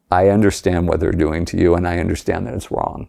[0.09, 3.09] I understand what they're doing to you, and I understand that it's wrong.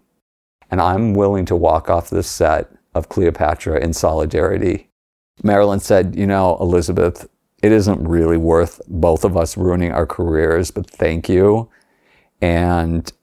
[0.71, 4.89] And I'm willing to walk off this set of Cleopatra in solidarity.
[5.43, 7.29] Marilyn said, You know, Elizabeth,
[7.61, 11.69] it isn't really worth both of us ruining our careers, but thank you.
[12.41, 13.13] And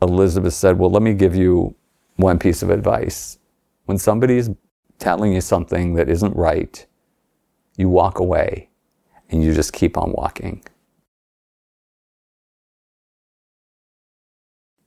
[0.00, 1.74] Elizabeth said, Well, let me give you
[2.16, 3.38] one piece of advice.
[3.84, 4.50] When somebody's
[4.98, 6.84] telling you something that isn't right,
[7.76, 8.70] you walk away
[9.30, 10.64] and you just keep on walking.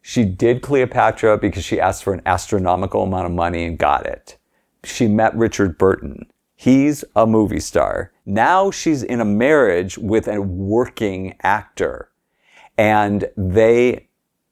[0.02, 4.38] She did Cleopatra because she asked for an astronomical amount of money and got it.
[4.84, 6.32] She met Richard Burton.
[6.56, 8.12] He's a movie star.
[8.26, 12.10] Now she's in a marriage with a working actor.
[12.76, 14.08] And they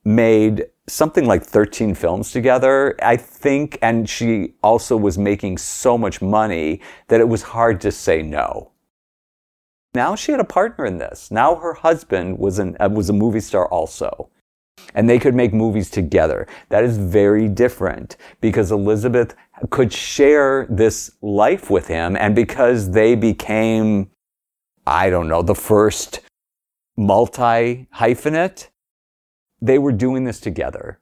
[0.05, 3.77] made something like 13 films together, I think.
[3.81, 8.71] And she also was making so much money that it was hard to say no.
[9.93, 11.31] Now she had a partner in this.
[11.31, 14.29] Now her husband was, an, uh, was a movie star also.
[14.93, 16.47] And they could make movies together.
[16.69, 19.35] That is very different because Elizabeth
[19.69, 22.15] could share this life with him.
[22.15, 24.11] And because they became,
[24.85, 26.21] I don't know, the first
[26.95, 28.69] multi hyphenate,
[29.61, 30.99] they were doing this together.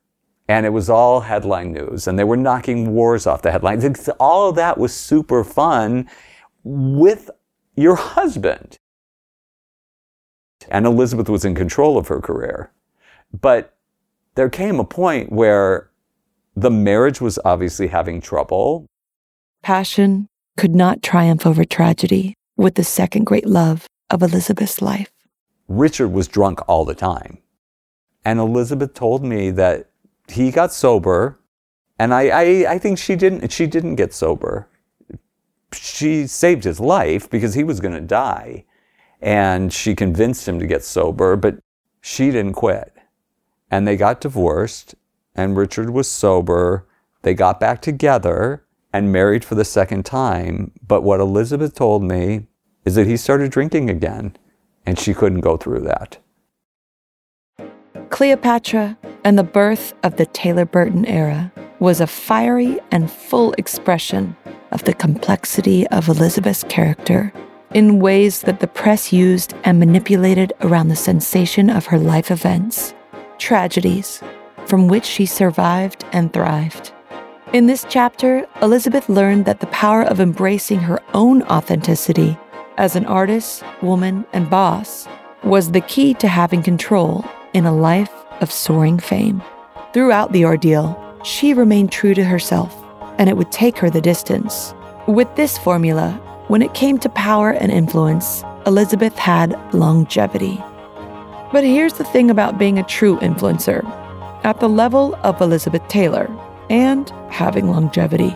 [0.48, 2.08] And it was all headline news.
[2.08, 4.10] And they were knocking wars off the headlines.
[4.20, 6.08] All of that was super fun
[6.64, 7.32] with
[7.76, 8.78] your husband.
[10.70, 12.72] And Elizabeth was in control of her career.
[13.34, 13.76] But
[14.36, 15.90] there came a point where
[16.56, 18.86] the marriage was obviously having trouble.
[19.62, 20.28] Passion
[20.58, 25.12] could not triumph over tragedy with the second great love of Elizabeth's life.
[25.68, 27.40] Richard was drunk all the time.
[28.26, 29.92] And Elizabeth told me that
[30.28, 31.40] he got sober,
[32.00, 34.68] and I, I, I think she didn't, she didn't get sober.
[35.72, 38.66] She saved his life because he was going to die.
[39.22, 41.60] And she convinced him to get sober, but
[42.02, 42.94] she didn't quit.
[43.72, 44.96] And they got divorced,
[45.36, 46.88] and Richard was sober.
[47.22, 50.72] They got back together and married for the second time.
[50.86, 52.48] But what Elizabeth told me
[52.86, 54.36] is that he started drinking again,
[54.86, 56.18] and she couldn't go through that.
[58.10, 64.36] Cleopatra and the birth of the Taylor Burton era was a fiery and full expression
[64.72, 67.34] of the complexity of Elizabeth's character
[67.74, 72.94] in ways that the press used and manipulated around the sensation of her life events,
[73.38, 74.22] tragedies
[74.66, 76.92] from which she survived and thrived.
[77.54, 82.38] In this chapter, Elizabeth learned that the power of embracing her own authenticity
[82.78, 85.08] as an artist, woman, and boss
[85.44, 87.26] was the key to having control
[87.56, 89.42] in a life of soaring fame.
[89.94, 92.76] Throughout the ordeal, she remained true to herself,
[93.18, 94.76] and it would take her the distance.
[95.08, 96.12] With this formula,
[96.50, 100.62] when it came to power and influence, Elizabeth had longevity.
[101.54, 103.84] But here's the thing about being a true influencer
[104.44, 106.28] at the level of Elizabeth Taylor
[106.70, 108.36] and having longevity,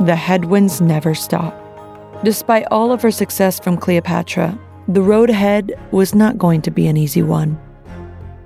[0.00, 1.56] the headwinds never stop.
[2.22, 4.56] Despite all of her success from Cleopatra,
[4.86, 7.58] the road ahead was not going to be an easy one.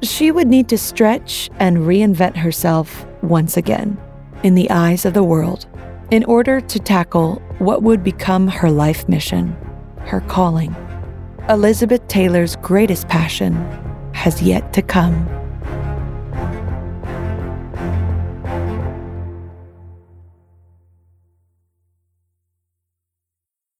[0.04, 3.98] She would need to stretch and reinvent herself once again
[4.42, 5.66] in the eyes of the world
[6.10, 9.56] in order to tackle what would become her life mission,
[10.00, 10.76] her calling.
[11.48, 13.54] Elizabeth Taylor's greatest passion
[14.12, 15.26] has yet to come.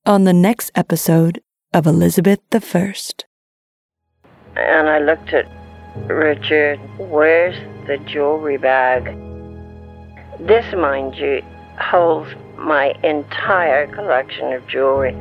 [0.07, 1.43] On the next episode
[1.74, 2.94] of Elizabeth I.
[4.57, 5.47] And I looked at
[5.97, 7.55] Richard, where's
[7.87, 9.05] the jewelry bag?
[10.41, 11.41] This, mind you,
[11.79, 15.12] holds my entire collection of jewelry,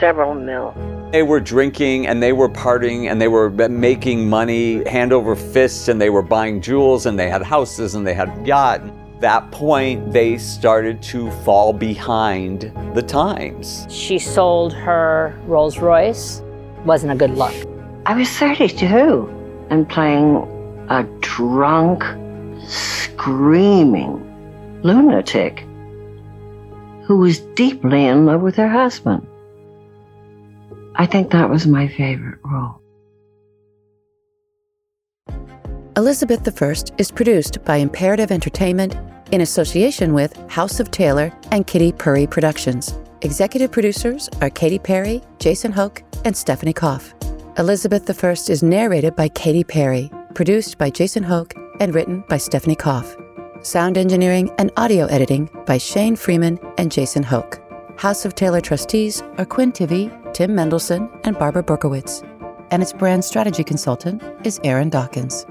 [0.00, 0.74] several mil.
[1.12, 5.88] They were drinking and they were partying and they were making money hand over fist
[5.88, 8.80] and they were buying jewels and they had houses and they had yacht.
[9.20, 13.86] That point, they started to fall behind the times.
[13.88, 16.42] She sold her Rolls Royce.
[16.84, 17.54] Wasn't a good look.
[18.06, 19.33] I was 32
[19.70, 20.36] and playing
[20.88, 22.04] a drunk,
[22.66, 24.20] screaming
[24.82, 25.66] lunatic
[27.04, 29.26] who was deeply in love with her husband.
[30.96, 32.80] I think that was my favorite role.
[35.96, 38.96] Elizabeth I is produced by Imperative Entertainment
[39.32, 42.98] in association with House of Taylor and Kitty Purry Productions.
[43.22, 47.14] Executive producers are Katy Perry, Jason Hoke, and Stephanie Koff.
[47.56, 52.74] Elizabeth I is narrated by Katy Perry, produced by Jason Hoke, and written by Stephanie
[52.74, 53.16] Koff.
[53.62, 57.60] Sound engineering and audio editing by Shane Freeman and Jason Hoke.
[57.96, 62.28] House of Taylor trustees are Quinn Tivy, Tim Mendelson, and Barbara Berkowitz.
[62.72, 65.46] And its brand strategy consultant is Aaron Dawkins.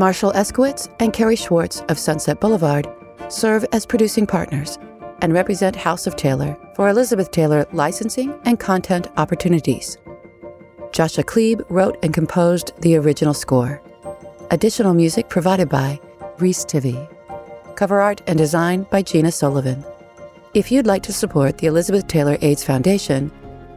[0.00, 2.88] Marshall Eskowitz and Kerry Schwartz of Sunset Boulevard
[3.28, 4.80] serve as producing partners
[5.22, 9.96] and represent House of Taylor for Elizabeth Taylor licensing and content opportunities.
[10.96, 13.82] Joshua Klebe wrote and composed the original score.
[14.50, 16.00] Additional music provided by
[16.38, 17.06] Reese Tivy.
[17.74, 19.84] Cover art and design by Gina Sullivan.
[20.54, 23.30] If you'd like to support the Elizabeth Taylor AIDS Foundation,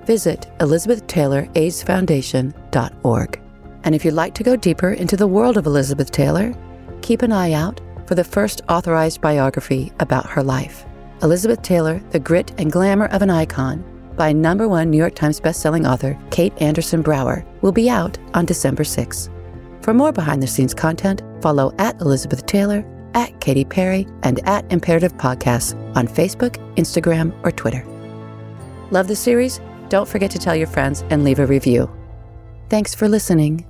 [0.06, 3.42] visit elizabethtayloraidsfoundation.org.
[3.84, 6.56] And if you'd like to go deeper into the world of Elizabeth Taylor,
[7.02, 10.86] keep an eye out for the first authorized biography about her life.
[11.22, 13.84] Elizabeth Taylor, The Grit and Glamour of an Icon,
[14.20, 18.46] by number one New York Times bestselling author Kate Andersen Brower, will be out on
[18.46, 19.30] December 6.
[19.82, 24.70] For more behind the scenes content, follow at Elizabeth Taylor, at Katy Perry, and at
[24.74, 27.86] Imperative Podcasts on Facebook, Instagram, or Twitter.
[28.92, 29.62] Love the series?
[29.88, 31.90] Don't forget to tell your friends and leave a review.
[32.70, 33.66] Thanks for listening.